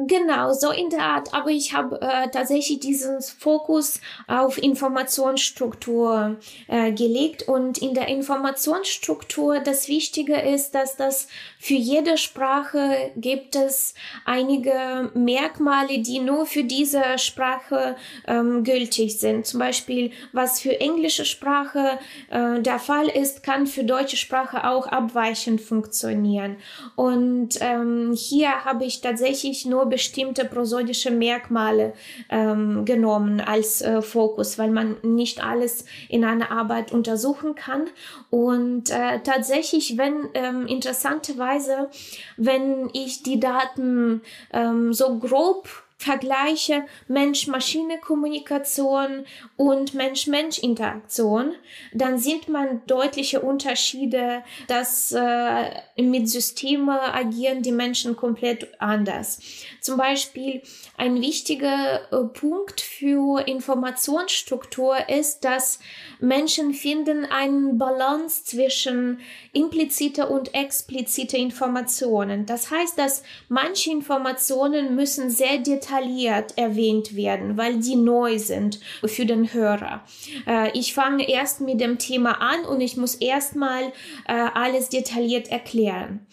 Genau, 0.00 0.52
so 0.52 0.70
in 0.70 0.90
der 0.90 1.02
Art. 1.02 1.34
Aber 1.34 1.50
ich 1.50 1.74
habe 1.74 2.00
äh, 2.00 2.28
tatsächlich 2.30 2.78
diesen 2.78 3.20
Fokus 3.20 4.00
auf 4.28 4.56
Informationsstruktur 4.56 6.36
äh, 6.68 6.92
gelegt. 6.92 7.48
Und 7.48 7.78
in 7.78 7.94
der 7.94 8.06
Informationsstruktur 8.06 9.58
das 9.58 9.88
Wichtige 9.88 10.36
ist, 10.40 10.76
dass 10.76 10.94
das 10.94 11.26
für 11.58 11.74
jede 11.74 12.16
Sprache 12.16 13.10
gibt 13.16 13.56
es 13.56 13.94
einige 14.24 15.10
Merkmale, 15.14 15.98
die 15.98 16.20
nur 16.20 16.46
für 16.46 16.62
diese 16.62 17.02
Sprache 17.18 17.96
ähm, 18.28 18.62
gültig 18.62 19.18
sind. 19.18 19.46
Zum 19.46 19.58
Beispiel, 19.58 20.12
was 20.32 20.60
für 20.60 20.80
englische 20.80 21.24
Sprache 21.24 21.98
äh, 22.30 22.60
der 22.60 22.78
Fall 22.78 23.08
ist, 23.08 23.42
kann 23.42 23.66
für 23.66 23.82
deutsche 23.82 24.16
Sprache 24.16 24.68
auch 24.68 24.86
abweichend 24.86 25.60
funktionieren. 25.60 26.56
Und 26.94 27.58
ähm, 27.60 28.14
hier 28.16 28.64
habe 28.64 28.84
ich 28.84 29.00
tatsächlich 29.00 29.66
nur 29.66 29.87
bestimmte 29.88 30.44
prosodische 30.44 31.10
Merkmale 31.10 31.92
ähm, 32.28 32.84
genommen 32.84 33.40
als 33.40 33.82
äh, 33.82 34.02
Fokus, 34.02 34.58
weil 34.58 34.70
man 34.70 34.96
nicht 35.02 35.44
alles 35.44 35.84
in 36.08 36.24
einer 36.24 36.50
Arbeit 36.50 36.92
untersuchen 36.92 37.54
kann. 37.54 37.86
Und 38.30 38.90
äh, 38.90 39.20
tatsächlich, 39.22 39.96
wenn 39.96 40.28
ähm, 40.34 40.66
interessanterweise, 40.66 41.88
wenn 42.36 42.90
ich 42.92 43.22
die 43.22 43.40
Daten 43.40 44.22
ähm, 44.52 44.92
so 44.92 45.18
grob 45.18 45.68
vergleiche 45.98 46.86
Mensch-Maschine-Kommunikation 47.08 49.26
und 49.56 49.94
Mensch-Mensch-Interaktion, 49.94 51.56
dann 51.92 52.18
sieht 52.18 52.48
man 52.48 52.82
deutliche 52.86 53.40
Unterschiede, 53.40 54.44
dass 54.68 55.10
äh, 55.10 55.70
mit 56.00 56.30
Systemen 56.30 56.90
agieren 56.90 57.62
die 57.62 57.72
Menschen 57.72 58.14
komplett 58.14 58.80
anders. 58.80 59.40
Zum 59.80 59.96
Beispiel 59.96 60.62
ein 60.96 61.20
wichtiger 61.20 62.00
äh, 62.12 62.24
Punkt 62.26 62.80
für 62.80 63.48
Informationsstruktur 63.48 65.08
ist, 65.08 65.44
dass 65.44 65.80
Menschen 66.20 66.74
finden 66.74 67.24
einen 67.24 67.76
Balance 67.76 68.44
zwischen 68.44 69.18
implizite 69.52 70.28
und 70.28 70.54
explizite 70.54 71.36
Informationen. 71.36 72.46
Das 72.46 72.70
heißt, 72.70 72.96
dass 72.96 73.24
manche 73.48 73.90
Informationen 73.90 74.94
müssen 74.94 75.30
sehr 75.30 75.58
detailliert 75.58 75.87
detailliert 75.88 76.56
erwähnt 76.56 77.16
werden, 77.16 77.56
weil 77.56 77.78
die 77.78 77.96
neu 77.96 78.38
sind 78.38 78.80
für 79.04 79.26
den 79.26 79.52
Hörer. 79.52 80.04
Äh, 80.46 80.70
ich 80.78 80.94
fange 80.94 81.28
erst 81.28 81.60
mit 81.60 81.80
dem 81.80 81.98
Thema 81.98 82.40
an 82.40 82.64
und 82.64 82.80
ich 82.80 82.96
muss 82.96 83.14
erstmal 83.14 83.84
äh, 84.26 84.32
alles 84.54 84.88
detailliert 84.88 85.48
erklären. 85.48 86.26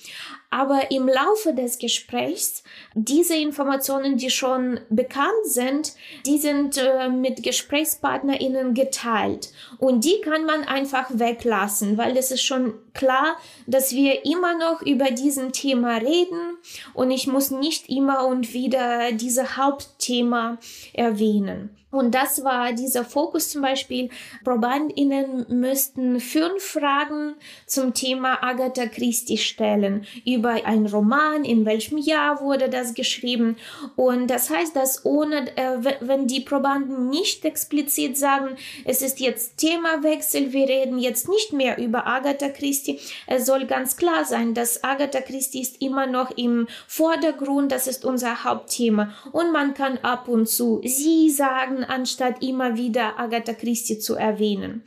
Aber 0.50 0.92
im 0.92 1.08
Laufe 1.08 1.54
des 1.54 1.80
Gesprächs, 1.80 2.64
diese 2.94 3.36
Informationen, 3.36 4.18
die 4.18 4.30
schon 4.30 4.80
bekannt 4.90 5.46
sind, 5.46 5.94
die 6.26 6.38
sind 6.38 6.78
äh, 6.78 7.10
mit 7.10 7.44
GesprächspartnerInnen 7.44 8.74
geteilt. 8.74 9.52
Und 9.78 10.06
die 10.06 10.22
kann 10.22 10.46
man 10.46 10.64
einfach 10.64 11.10
weglassen, 11.14 11.98
weil 11.98 12.16
es 12.18 12.32
ist 12.32 12.44
schon 12.44 12.74
klar, 12.94 13.36
dass 13.68 13.92
wir 13.92 14.26
immer 14.26 14.58
noch 14.58 14.82
über 14.82 15.12
diesen 15.12 15.52
Thema 15.52 15.98
reden 15.98 16.58
und 16.94 17.12
ich 17.12 17.28
muss 17.28 17.52
nicht 17.52 17.90
immer 17.90 18.26
und 18.26 18.54
wieder 18.54 19.12
diese 19.12 19.58
Hauptthema 19.58 20.58
erwähnen. 20.94 21.76
Und 21.96 22.14
das 22.14 22.44
war 22.44 22.74
dieser 22.74 23.06
Fokus 23.06 23.50
zum 23.50 23.62
Beispiel. 23.62 24.10
ProbandInnen 24.44 25.46
müssten 25.50 26.20
fünf 26.20 26.64
Fragen 26.64 27.36
zum 27.66 27.94
Thema 27.94 28.44
Agatha 28.44 28.86
Christie 28.88 29.38
stellen. 29.38 30.06
Über 30.26 30.66
einen 30.66 30.88
Roman, 30.88 31.46
in 31.46 31.66
welchem 31.66 31.98
Jahr 31.98 32.42
wurde 32.42 32.70
das 32.70 32.94
geschrieben. 32.94 33.56
Und 33.96 34.28
das 34.28 34.50
heißt, 34.50 34.76
dass 34.76 35.06
ohne, 35.06 35.56
äh, 35.58 35.78
wenn 36.02 36.28
die 36.28 36.42
Probanden 36.42 37.10
nicht 37.10 37.46
explizit 37.46 38.18
sagen, 38.18 38.58
es 38.84 39.02
ist 39.02 39.20
jetzt 39.20 39.58
Themawechsel, 39.58 40.52
wir 40.52 40.68
reden 40.68 41.00
jetzt 41.00 41.30
nicht 41.30 41.54
mehr 41.54 41.78
über 41.78 42.06
Agatha 42.08 42.50
Christie, 42.50 43.00
es 43.28 43.46
soll 43.46 43.66
ganz 43.66 43.96
klar 43.96 44.26
sein, 44.26 44.54
dass 44.54 44.84
Agatha 44.84 45.22
Christie 45.22 45.62
ist 45.62 45.82
immer 45.82 46.08
noch 46.08 46.32
im 46.38 46.68
Vordergrund, 46.88 47.72
das 47.72 47.88
ist 47.88 48.04
unser 48.04 48.44
Hauptthema. 48.44 49.14
Und 49.32 49.52
man 49.52 49.74
kann 49.74 49.98
ab 50.00 50.28
und 50.28 50.48
zu 50.48 50.82
sie 50.84 51.30
sagen, 51.30 51.85
anstatt 51.86 52.44
immer 52.44 52.76
wieder 52.76 53.20
Agatha 53.20 53.54
Christie 53.54 54.00
zu 54.00 54.16
erwähnen. 54.16 54.84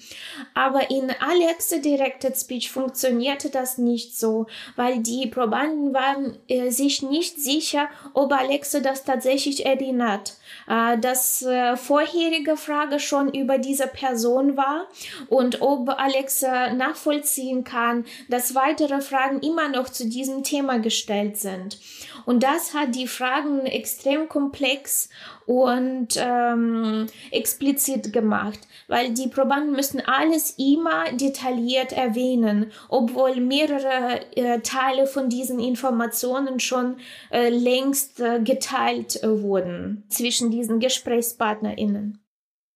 Aber 0.55 0.91
in 0.91 1.11
Alexa 1.21 1.79
Directed 1.79 2.37
Speech 2.37 2.71
funktionierte 2.71 3.51
das 3.51 3.79
nicht 3.79 4.19
so, 4.19 4.47
weil 4.77 4.99
die 4.99 5.27
Probanden 5.27 5.95
waren 5.95 6.37
äh, 6.49 6.71
sich 6.71 7.03
nicht 7.03 7.41
sicher, 7.41 7.89
ob 8.15 8.33
Alexa 8.33 8.81
das 8.81 9.05
tatsächlich 9.05 9.65
erinnert. 9.65 10.35
Äh, 10.67 10.99
dass 10.99 11.43
äh, 11.43 11.77
vorherige 11.77 12.57
Frage 12.57 13.01
schon 13.01 13.33
über 13.33 13.59
diese 13.59 13.87
Person 13.87 14.57
war 14.57 14.87
und 15.29 15.63
ob 15.63 15.89
Alexa 15.89 16.75
nachvollziehen 16.75 17.65
kann, 17.65 18.05
dass 18.29 18.55
weitere 18.55 19.01
Fragen 19.01 19.41
immer 19.41 19.69
noch 19.69 19.89
zu 19.89 20.07
diesem 20.07 20.43
Thema 20.43 20.79
gestellt 20.79 21.39
sind. 21.39 21.79
Und 22.27 22.43
das 22.43 22.75
hat 22.75 22.95
die 22.95 23.07
Fragen 23.09 23.65
extrem 23.65 24.29
komplex 24.29 25.09
und 25.49 26.09
ähm, 26.19 27.07
explizit 27.31 28.13
gemacht, 28.13 28.59
weil 28.87 29.15
die 29.15 29.29
Probanden 29.29 29.73
müssen 29.73 30.03
alles 30.05 30.57
immer 30.59 31.11
detailliert 31.13 31.93
erwähnen, 31.93 32.71
obwohl 32.91 33.41
mehrere 33.41 34.21
äh, 34.37 34.61
Teile 34.61 35.07
von 35.07 35.31
diesen 35.31 35.59
Informationen 35.59 36.61
schon 36.61 36.97
äh, 37.31 37.49
längst 37.49 38.21
äh, 38.21 38.41
geteilt 38.41 39.23
äh, 39.23 39.43
wurden 39.43 40.05
zwischen 40.11 40.51
diesen 40.51 40.81
GesprächspartnerInnen. 40.81 42.19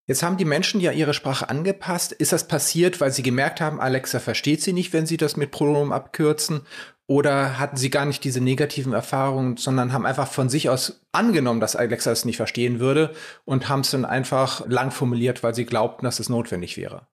Jetzt 0.06 0.22
haben 0.22 0.36
die 0.36 0.44
Menschen 0.44 0.80
ja 0.80 0.92
ihre 0.92 1.14
Sprache 1.14 1.48
angepasst. 1.48 2.12
Ist 2.12 2.32
das 2.32 2.48
passiert, 2.48 3.00
weil 3.00 3.12
sie 3.12 3.22
gemerkt 3.22 3.60
haben, 3.60 3.80
Alexa 3.80 4.18
versteht 4.18 4.60
sie 4.60 4.72
nicht, 4.72 4.92
wenn 4.92 5.06
sie 5.06 5.16
das 5.16 5.36
mit 5.36 5.52
Pronomen 5.52 5.92
abkürzen? 5.92 6.62
Oder 7.08 7.58
hatten 7.58 7.76
sie 7.76 7.90
gar 7.90 8.04
nicht 8.04 8.24
diese 8.24 8.40
negativen 8.40 8.92
Erfahrungen, 8.92 9.56
sondern 9.56 9.92
haben 9.92 10.06
einfach 10.06 10.28
von 10.28 10.48
sich 10.48 10.70
aus 10.70 11.04
angenommen, 11.12 11.60
dass 11.60 11.76
Alexa 11.76 12.12
es 12.12 12.24
nicht 12.24 12.36
verstehen 12.36 12.80
würde 12.80 13.14
und 13.44 13.68
haben 13.68 13.80
es 13.80 13.90
dann 13.90 14.04
einfach 14.04 14.66
lang 14.66 14.90
formuliert, 14.90 15.42
weil 15.42 15.54
sie 15.54 15.66
glaubten, 15.66 16.04
dass 16.04 16.20
es 16.20 16.28
notwendig 16.28 16.76
wäre? 16.76 17.06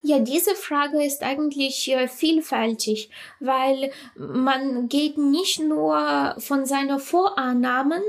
Ja, 0.00 0.20
diese 0.20 0.54
Frage 0.54 1.04
ist 1.04 1.24
eigentlich 1.24 1.90
äh, 1.90 2.06
vielfältig, 2.06 3.10
weil 3.40 3.90
man 4.14 4.88
geht 4.88 5.18
nicht 5.18 5.58
nur 5.58 6.36
von 6.38 6.66
seinen 6.66 7.00
Vorannahmen 7.00 8.00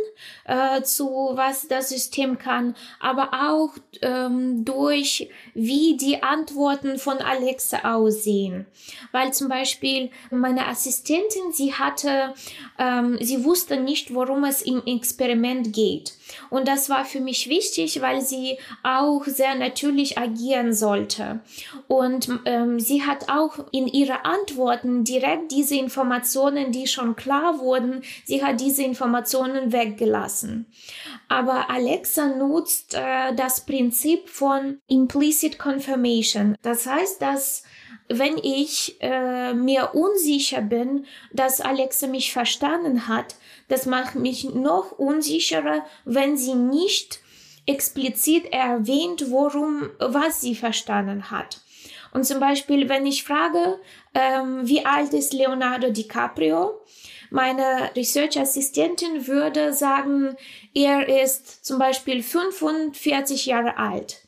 äh, 0.45 0.84
zu, 0.84 1.32
was 1.34 1.67
das 1.67 1.89
System 1.89 2.38
kann, 2.38 2.75
aber 2.99 3.32
auch 3.34 3.71
ähm, 4.04 4.63
durch, 4.65 5.30
wie 5.56 5.97
die 5.97 6.21
Antworten 6.21 6.99
von 6.99 7.17
Alexa 7.17 7.80
aussehen. 7.95 8.67
Weil 9.12 9.34
zum 9.34 9.49
Beispiel 9.49 10.12
meine 10.30 10.67
Assistentin, 10.67 11.52
sie 11.52 11.73
hatte, 11.73 12.36
ähm, 12.78 13.17
sie 13.19 13.43
wusste 13.43 13.78
nicht, 13.80 14.13
worum 14.13 14.43
es 14.43 14.62
im 14.62 14.84
Experiment 14.86 15.73
geht. 15.73 16.13
Und 16.52 16.67
das 16.67 16.88
war 16.88 17.04
für 17.04 17.19
mich 17.19 17.49
wichtig, 17.49 17.99
weil 17.99 18.21
sie 18.21 18.60
auch 18.84 19.25
sehr 19.25 19.56
natürlich 19.56 20.19
agieren 20.19 20.71
sollte. 20.71 21.41
Und 21.89 22.30
ähm, 22.45 22.80
sie 22.80 23.04
hat 23.04 23.30
auch 23.30 23.65
in 23.71 23.88
ihre 23.88 24.23
Antworten 24.23 25.04
direkt 25.04 25.52
diese 25.52 25.75
Informationen, 25.75 26.71
die 26.71 26.86
schon 26.86 27.15
klar 27.15 27.58
wurden, 27.62 28.04
sie 28.25 28.45
hat 28.45 28.62
diese 28.62 28.84
Informationen 28.84 29.71
weggelassen. 29.71 30.67
Aber 31.30 31.71
Alexa 31.71 32.28
nutzt 32.28 32.93
äh, 32.93 33.34
das 33.34 33.65
Prinzip 33.65 34.30
von 34.30 34.78
Implicit 34.88 35.58
Confirmation. 35.58 36.56
Das 36.62 36.86
heißt, 36.86 37.23
dass 37.23 37.63
wenn 38.08 38.38
ich 38.38 38.97
äh, 38.99 39.56
mir 39.56 39.95
unsicher 39.95 40.62
bin, 40.62 41.08
dass 41.34 41.60
Alexa 41.60 42.06
mich 42.06 42.32
verstanden 42.32 43.08
hat, 43.08 43.34
das 43.67 43.88
macht 43.88 44.13
mich 44.13 44.43
noch 44.43 44.91
unsicherer, 44.91 45.84
wenn 46.06 46.38
sie 46.38 46.54
nicht 46.54 47.19
explizit 47.65 48.45
erwähnt, 48.54 49.32
worum, 49.32 49.89
was 49.97 50.39
sie 50.41 50.54
verstanden 50.54 51.32
hat. 51.32 51.62
Und 52.12 52.26
zum 52.26 52.39
Beispiel, 52.39 52.89
wenn 52.89 53.06
ich 53.06 53.24
frage, 53.24 53.80
ähm, 54.13 54.67
wie 54.67 54.86
alt 54.86 55.13
ist 55.13 55.34
Leonardo 55.34 55.89
DiCaprio, 55.91 56.80
meine 57.30 57.91
Research-Assistentin 57.95 59.28
würde 59.28 59.74
sagen, 59.74 60.36
er 60.74 61.24
ist 61.24 61.63
zum 61.65 61.78
Beispiel 61.78 62.24
45 62.24 63.45
Jahre 63.45 63.78
alt. 63.78 64.28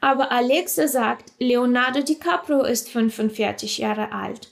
Aber 0.00 0.32
Alexa 0.32 0.88
sagt, 0.88 1.32
Leonardo 1.38 2.02
DiCaprio 2.02 2.62
ist 2.62 2.88
45 2.90 3.78
Jahre 3.78 4.12
alt. 4.12 4.48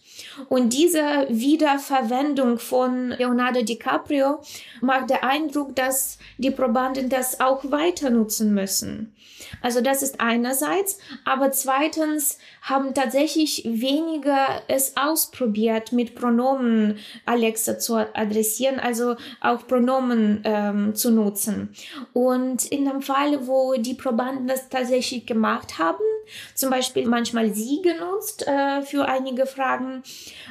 Und 0.49 0.73
diese 0.73 1.27
Wiederverwendung 1.29 2.59
von 2.59 3.11
Leonardo 3.11 3.63
DiCaprio 3.63 4.41
macht 4.81 5.11
den 5.11 5.23
Eindruck, 5.23 5.75
dass 5.75 6.19
die 6.39 6.51
Probanden 6.51 7.09
das 7.09 7.41
auch 7.41 7.71
weiter 7.71 8.11
nutzen 8.11 8.55
müssen. 8.55 9.13
Also 9.63 9.81
das 9.81 10.03
ist 10.03 10.21
einerseits, 10.21 10.99
aber 11.25 11.53
zweitens 11.53 12.39
haben 12.63 12.95
tatsächlich 12.95 13.63
weniger 13.65 14.63
es 14.69 14.97
ausprobiert, 14.97 15.93
mit 15.93 16.15
Pronomen 16.15 16.99
Alexa 17.25 17.79
zu 17.79 17.95
adressieren, 17.95 18.81
also 18.81 19.17
auch 19.41 19.67
Pronomen 19.67 20.43
ähm, 20.45 20.95
zu 20.95 21.11
nutzen. 21.11 21.75
Und 22.13 22.67
in 22.67 22.85
dem 22.85 23.03
Fall, 23.03 23.47
wo 23.47 23.75
die 23.75 23.95
Probanden 23.95 24.47
das 24.47 24.69
tatsächlich 24.69 25.27
gemacht 25.27 25.79
haben, 25.79 26.03
zum 26.55 26.71
Beispiel 26.71 27.07
manchmal 27.07 27.55
sie 27.55 27.83
genutzt 27.83 28.47
äh, 28.47 28.83
für 28.83 29.07
einige 29.07 29.47
Fragen, 29.47 30.03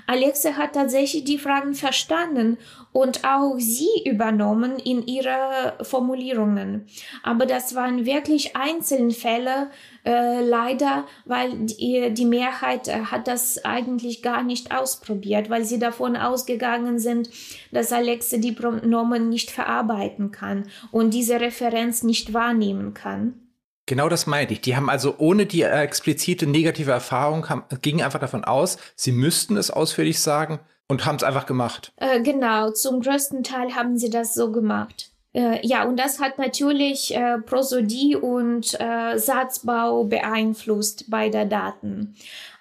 Alexa 0.07 0.53
hat 0.53 0.73
tatsächlich 0.73 1.23
die 1.23 1.37
Fragen 1.37 1.73
verstanden 1.73 2.57
und 2.91 3.25
auch 3.25 3.55
sie 3.57 3.89
übernommen 4.05 4.79
in 4.79 5.05
ihre 5.05 5.73
Formulierungen. 5.81 6.87
Aber 7.23 7.45
das 7.45 7.75
waren 7.75 8.05
wirklich 8.05 8.55
Einzelfälle, 8.55 9.69
äh, 10.05 10.41
leider, 10.41 11.05
weil 11.25 11.51
die, 11.65 12.13
die 12.13 12.25
Mehrheit 12.25 12.87
äh, 12.87 13.05
hat 13.05 13.27
das 13.27 13.65
eigentlich 13.65 14.21
gar 14.21 14.43
nicht 14.43 14.71
ausprobiert, 14.73 15.49
weil 15.49 15.65
sie 15.65 15.79
davon 15.79 16.15
ausgegangen 16.15 16.99
sind, 16.99 17.29
dass 17.71 17.91
Alexa 17.91 18.37
die 18.37 18.51
Pronomen 18.51 19.29
nicht 19.29 19.51
verarbeiten 19.51 20.31
kann 20.31 20.67
und 20.91 21.13
diese 21.13 21.41
Referenz 21.41 22.03
nicht 22.03 22.33
wahrnehmen 22.33 22.93
kann. 22.93 23.44
Genau 23.85 24.09
das 24.09 24.25
meinte 24.25 24.53
ich. 24.53 24.61
Die 24.61 24.75
haben 24.75 24.89
also 24.89 25.15
ohne 25.17 25.45
die 25.45 25.61
äh, 25.61 25.81
explizite 25.81 26.47
negative 26.47 26.91
Erfahrung, 26.91 27.49
haben, 27.49 27.63
gingen 27.81 28.01
einfach 28.01 28.19
davon 28.19 28.43
aus, 28.43 28.77
sie 28.95 29.11
müssten 29.11 29.57
es 29.57 29.69
ausführlich 29.69 30.19
sagen 30.19 30.59
und 30.87 31.05
haben 31.05 31.17
es 31.17 31.23
einfach 31.23 31.45
gemacht. 31.45 31.91
Äh, 31.97 32.21
genau, 32.21 32.71
zum 32.71 33.01
größten 33.01 33.43
Teil 33.43 33.75
haben 33.75 33.97
sie 33.97 34.09
das 34.09 34.33
so 34.33 34.51
gemacht. 34.51 35.11
Äh, 35.33 35.65
ja, 35.67 35.83
und 35.83 35.97
das 35.97 36.19
hat 36.19 36.37
natürlich 36.37 37.13
äh, 37.13 37.37
Prosodie 37.39 38.15
und 38.15 38.79
äh, 38.79 39.17
Satzbau 39.19 40.05
beeinflusst 40.05 41.09
bei 41.09 41.29
der 41.29 41.45
Daten. 41.45 42.15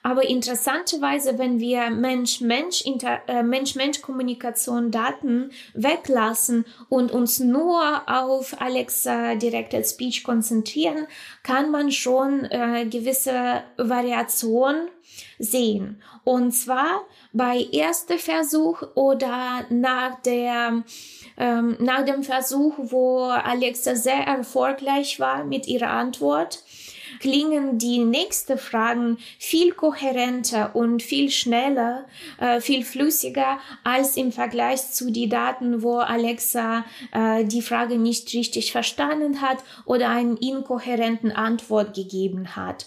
Aber 0.06 0.28
interessanterweise, 0.28 1.38
wenn 1.38 1.60
wir 1.60 1.88
Mensch-Mensch-Kommunikation 1.88 4.88
äh, 4.88 4.90
Daten 4.90 5.50
weglassen 5.72 6.66
und 6.90 7.10
uns 7.10 7.40
nur 7.40 8.02
auf 8.06 8.60
Alexa 8.60 9.36
Directed 9.36 9.86
Speech 9.86 10.22
konzentrieren, 10.22 11.06
kann 11.42 11.70
man 11.70 11.90
schon 11.90 12.44
äh, 12.44 12.84
gewisse 12.84 13.62
Variationen 13.78 14.88
sehen. 15.38 16.02
Und 16.24 16.52
zwar 16.52 17.06
bei 17.32 17.66
erster 17.72 18.18
Versuch 18.18 18.82
oder 18.94 19.64
nach 19.70 20.20
der 20.20 20.84
ähm, 21.36 21.76
nach 21.80 22.04
dem 22.04 22.22
Versuch, 22.22 22.74
wo 22.78 23.22
Alexa 23.22 23.96
sehr 23.96 24.24
erfolgreich 24.26 25.18
war 25.18 25.42
mit 25.44 25.66
ihrer 25.66 25.90
Antwort, 25.90 26.62
klingen 27.20 27.79
die 27.79 27.98
nächsten 27.98 28.59
Fragen 28.59 29.18
viel 29.38 29.72
kohärenter 29.72 30.74
und 30.74 31.03
viel 31.03 31.31
schneller, 31.31 32.07
äh, 32.38 32.61
viel 32.61 32.85
flüssiger 32.85 33.59
als 33.83 34.16
im 34.16 34.33
Vergleich 34.33 34.92
zu 34.92 35.11
den 35.11 35.31
Daten, 35.31 35.83
wo 35.83 35.98
Alexa 35.98 36.85
äh, 37.12 37.44
die 37.44 37.62
Frage 37.62 37.98
nicht 37.98 38.33
richtig 38.35 38.72
verstanden 38.72 39.40
hat 39.40 39.59
oder 39.85 40.11
einen 40.11 40.37
inkohärenten 40.37 41.33
Antwort 41.33 41.94
gegeben 41.94 42.57
hat. 42.57 42.87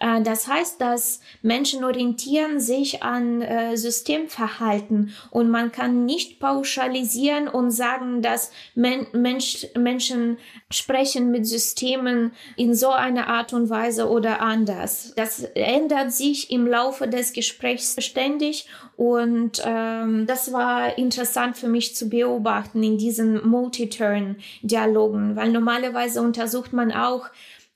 Äh, 0.00 0.22
das 0.22 0.48
heißt, 0.48 0.80
dass 0.80 1.20
Menschen 1.42 1.84
orientieren 1.84 2.60
sich 2.60 3.02
an 3.02 3.42
äh, 3.42 3.76
Systemverhalten 3.76 5.14
und 5.30 5.50
man 5.50 5.72
kann 5.72 6.04
nicht 6.04 6.40
pauschalisieren 6.40 7.48
und 7.48 7.70
sagen, 7.70 8.22
dass 8.22 8.50
Men 8.74 9.06
Mensch, 9.12 9.66
Menschen 9.76 10.38
sprechen 10.70 11.30
mit 11.30 11.46
Systemen 11.46 12.32
in 12.56 12.74
so 12.74 12.90
einer 12.90 13.28
Art 13.28 13.52
und 13.52 13.67
Weise 13.70 14.08
oder 14.08 14.40
anders. 14.40 15.12
Das 15.16 15.44
ändert 15.54 16.12
sich 16.12 16.50
im 16.50 16.66
Laufe 16.66 17.08
des 17.08 17.32
Gesprächs 17.32 17.96
ständig 17.98 18.66
und 18.96 19.62
ähm, 19.64 20.26
das 20.26 20.52
war 20.52 20.98
interessant 20.98 21.56
für 21.56 21.68
mich 21.68 21.94
zu 21.94 22.08
beobachten 22.08 22.82
in 22.82 22.98
diesen 22.98 23.46
Multi-Turn-Dialogen, 23.46 25.36
weil 25.36 25.50
normalerweise 25.50 26.20
untersucht 26.20 26.72
man 26.72 26.92
auch, 26.92 27.28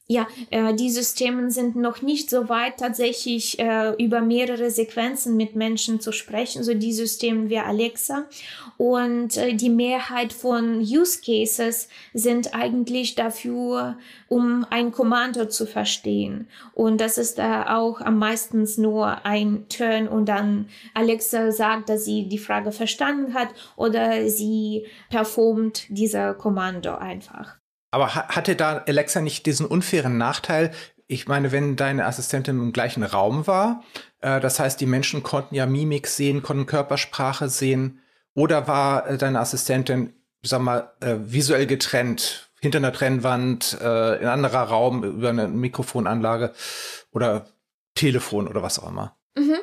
ja, 0.08 0.26
äh, 0.50 0.74
die 0.74 0.90
Systeme 0.90 1.50
sind 1.50 1.76
noch 1.76 2.02
nicht 2.02 2.28
so 2.28 2.48
weit, 2.48 2.78
tatsächlich 2.78 3.58
äh, 3.58 3.94
über 4.02 4.20
mehrere 4.20 4.70
Sequenzen 4.70 5.36
mit 5.36 5.54
Menschen 5.54 6.00
zu 6.00 6.12
sprechen, 6.12 6.64
so 6.64 6.74
die 6.74 6.92
Systeme 6.92 7.48
wie 7.48 7.58
Alexa. 7.58 8.26
Und 8.76 9.36
äh, 9.36 9.54
die 9.54 9.70
Mehrheit 9.70 10.32
von 10.32 10.80
Use 10.80 11.20
Cases 11.24 11.88
sind 12.12 12.52
eigentlich 12.52 13.14
dafür, 13.14 13.96
um 14.28 14.66
ein 14.70 14.90
Kommando 14.90 15.46
zu 15.46 15.66
verstehen. 15.66 16.48
Und 16.74 17.00
das 17.00 17.16
ist 17.16 17.38
äh, 17.38 17.64
auch 17.68 18.00
am 18.00 18.18
meisten 18.18 18.68
nur 18.78 19.24
ein 19.24 19.66
Turn 19.68 20.08
und 20.08 20.26
dann 20.26 20.68
Alexa 20.94 21.52
sagt, 21.52 21.88
dass 21.88 22.04
sie 22.04 22.28
die 22.28 22.38
Frage 22.38 22.72
verstanden 22.72 23.34
hat 23.34 23.48
oder 23.76 24.28
sie 24.28 24.86
performt 25.10 25.86
dieser 25.88 26.34
Kommando 26.34 26.94
einfach. 26.96 27.61
Aber 27.92 28.14
hatte 28.14 28.56
da 28.56 28.78
Alexa 28.88 29.20
nicht 29.20 29.46
diesen 29.46 29.66
unfairen 29.66 30.18
Nachteil? 30.18 30.72
Ich 31.06 31.28
meine, 31.28 31.52
wenn 31.52 31.76
deine 31.76 32.06
Assistentin 32.06 32.58
im 32.58 32.72
gleichen 32.72 33.04
Raum 33.04 33.46
war, 33.46 33.84
äh, 34.20 34.40
das 34.40 34.58
heißt, 34.58 34.80
die 34.80 34.86
Menschen 34.86 35.22
konnten 35.22 35.54
ja 35.54 35.66
Mimik 35.66 36.08
sehen, 36.08 36.42
konnten 36.42 36.66
Körpersprache 36.66 37.48
sehen, 37.48 38.00
oder 38.34 38.66
war 38.66 39.06
äh, 39.06 39.18
deine 39.18 39.40
Assistentin, 39.40 40.14
sag 40.42 40.62
mal, 40.62 40.92
äh, 41.00 41.16
visuell 41.18 41.66
getrennt, 41.66 42.50
hinter 42.60 42.78
einer 42.78 42.94
Trennwand, 42.94 43.78
äh, 43.80 44.22
in 44.22 44.26
anderer 44.26 44.62
Raum, 44.62 45.04
über 45.04 45.28
eine 45.28 45.48
Mikrofonanlage 45.48 46.54
oder 47.10 47.46
Telefon 47.94 48.48
oder 48.48 48.62
was 48.62 48.78
auch 48.78 48.88
immer? 48.88 49.16
Mhm. 49.34 49.56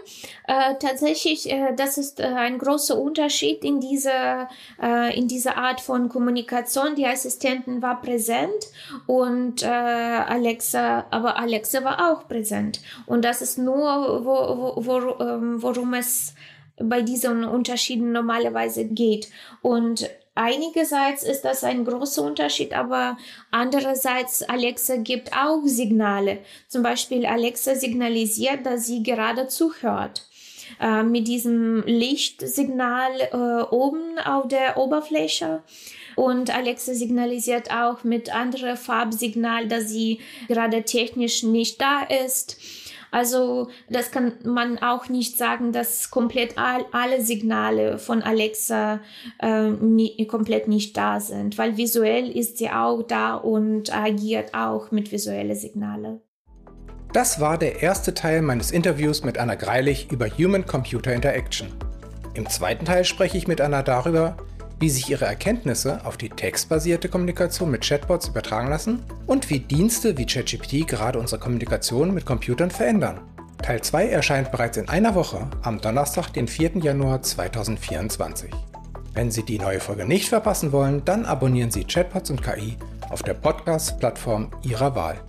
Äh, 0.47 0.75
tatsächlich, 0.79 1.47
äh, 1.51 1.75
das 1.75 1.99
ist 1.99 2.19
äh, 2.19 2.23
ein 2.23 2.57
großer 2.57 2.97
Unterschied 2.97 3.63
in 3.63 3.79
dieser, 3.79 4.49
äh, 4.81 5.15
in 5.15 5.27
dieser 5.27 5.57
Art 5.57 5.79
von 5.79 6.09
Kommunikation. 6.09 6.95
Die 6.95 7.05
Assistentin 7.05 7.79
war 7.83 8.01
präsent 8.01 8.65
und 9.05 9.61
äh, 9.61 9.67
Alexa, 9.67 11.05
aber 11.11 11.37
Alexa 11.37 11.83
war 11.83 12.11
auch 12.11 12.27
präsent. 12.27 12.81
Und 13.05 13.23
das 13.23 13.43
ist 13.43 13.59
nur, 13.59 14.25
wo, 14.25 14.75
wo, 14.75 14.85
wo, 14.85 15.23
ähm, 15.23 15.61
worum 15.61 15.93
es 15.93 16.33
bei 16.81 17.01
diesen 17.03 17.43
Unterschieden 17.43 18.11
normalerweise 18.11 18.85
geht. 18.85 19.29
Und 19.61 20.09
Einigerseits 20.39 21.23
ist 21.23 21.41
das 21.41 21.65
ein 21.65 21.83
großer 21.83 22.23
Unterschied, 22.23 22.71
aber 22.71 23.17
andererseits 23.51 24.41
Alexa 24.41 24.95
gibt 24.95 25.33
auch 25.33 25.63
Signale. 25.65 26.37
Zum 26.69 26.81
Beispiel 26.81 27.25
Alexa 27.25 27.75
signalisiert, 27.75 28.65
dass 28.65 28.85
sie 28.85 29.03
gerade 29.03 29.49
zuhört. 29.49 30.25
Äh, 30.79 31.03
mit 31.03 31.27
diesem 31.27 31.83
Lichtsignal 31.85 33.11
äh, 33.33 33.75
oben 33.75 34.17
auf 34.17 34.47
der 34.47 34.77
Oberfläche. 34.77 35.61
Und 36.15 36.55
Alexa 36.55 36.93
signalisiert 36.93 37.69
auch 37.71 38.05
mit 38.05 38.33
anderem 38.33 38.77
Farbsignal, 38.77 39.67
dass 39.67 39.89
sie 39.89 40.19
gerade 40.47 40.83
technisch 40.83 41.43
nicht 41.43 41.81
da 41.81 42.03
ist. 42.03 42.57
Also 43.11 43.69
das 43.89 44.11
kann 44.11 44.33
man 44.43 44.77
auch 44.79 45.09
nicht 45.09 45.37
sagen, 45.37 45.71
dass 45.71 46.11
komplett 46.11 46.57
all, 46.57 46.85
alle 46.91 47.21
Signale 47.21 47.97
von 47.97 48.21
Alexa 48.21 48.99
äh, 49.41 49.69
nie, 49.69 50.27
komplett 50.27 50.67
nicht 50.67 50.95
da 50.95 51.19
sind, 51.19 51.57
weil 51.57 51.77
visuell 51.77 52.29
ist 52.29 52.57
sie 52.57 52.69
auch 52.69 53.03
da 53.03 53.35
und 53.35 53.95
agiert 53.95 54.53
auch 54.53 54.91
mit 54.91 55.11
visuellen 55.11 55.55
Signalen. 55.55 56.21
Das 57.13 57.39
war 57.39 57.57
der 57.57 57.81
erste 57.81 58.13
Teil 58.13 58.43
meines 58.43 58.69
Interviews 58.69 59.23
mit 59.23 59.39
Anna 59.39 59.55
Greilich 59.55 60.11
über 60.11 60.27
Human-Computer 60.27 61.11
Interaction. 61.11 61.69
Im 62.35 62.47
zweiten 62.47 62.85
Teil 62.85 63.03
spreche 63.03 63.37
ich 63.37 63.47
mit 63.47 63.61
Anna 63.61 63.81
darüber, 63.81 64.37
wie 64.79 64.89
sich 64.89 65.09
ihre 65.09 65.25
Erkenntnisse 65.25 66.05
auf 66.05 66.17
die 66.17 66.29
textbasierte 66.29 67.09
Kommunikation 67.09 67.71
mit 67.71 67.81
Chatbots 67.87 68.29
übertragen 68.29 68.69
lassen 68.69 69.03
und 69.27 69.49
wie 69.49 69.59
Dienste 69.59 70.17
wie 70.17 70.25
ChatGPT 70.25 70.87
gerade 70.87 71.19
unsere 71.19 71.39
Kommunikation 71.39 72.13
mit 72.13 72.25
Computern 72.25 72.71
verändern. 72.71 73.21
Teil 73.61 73.81
2 73.81 74.07
erscheint 74.07 74.51
bereits 74.51 74.77
in 74.77 74.87
einer 74.87 75.15
Woche 75.15 75.47
am 75.61 75.81
Donnerstag, 75.81 76.29
den 76.29 76.47
4. 76.47 76.77
Januar 76.77 77.21
2024. 77.21 78.51
Wenn 79.13 79.31
Sie 79.31 79.43
die 79.43 79.59
neue 79.59 79.81
Folge 79.81 80.05
nicht 80.05 80.29
verpassen 80.29 80.71
wollen, 80.71 81.03
dann 81.03 81.25
abonnieren 81.25 81.71
Sie 81.71 81.83
Chatbots 81.83 82.29
und 82.29 82.41
KI 82.41 82.77
auf 83.09 83.21
der 83.21 83.33
Podcast-Plattform 83.33 84.51
Ihrer 84.63 84.95
Wahl. 84.95 85.19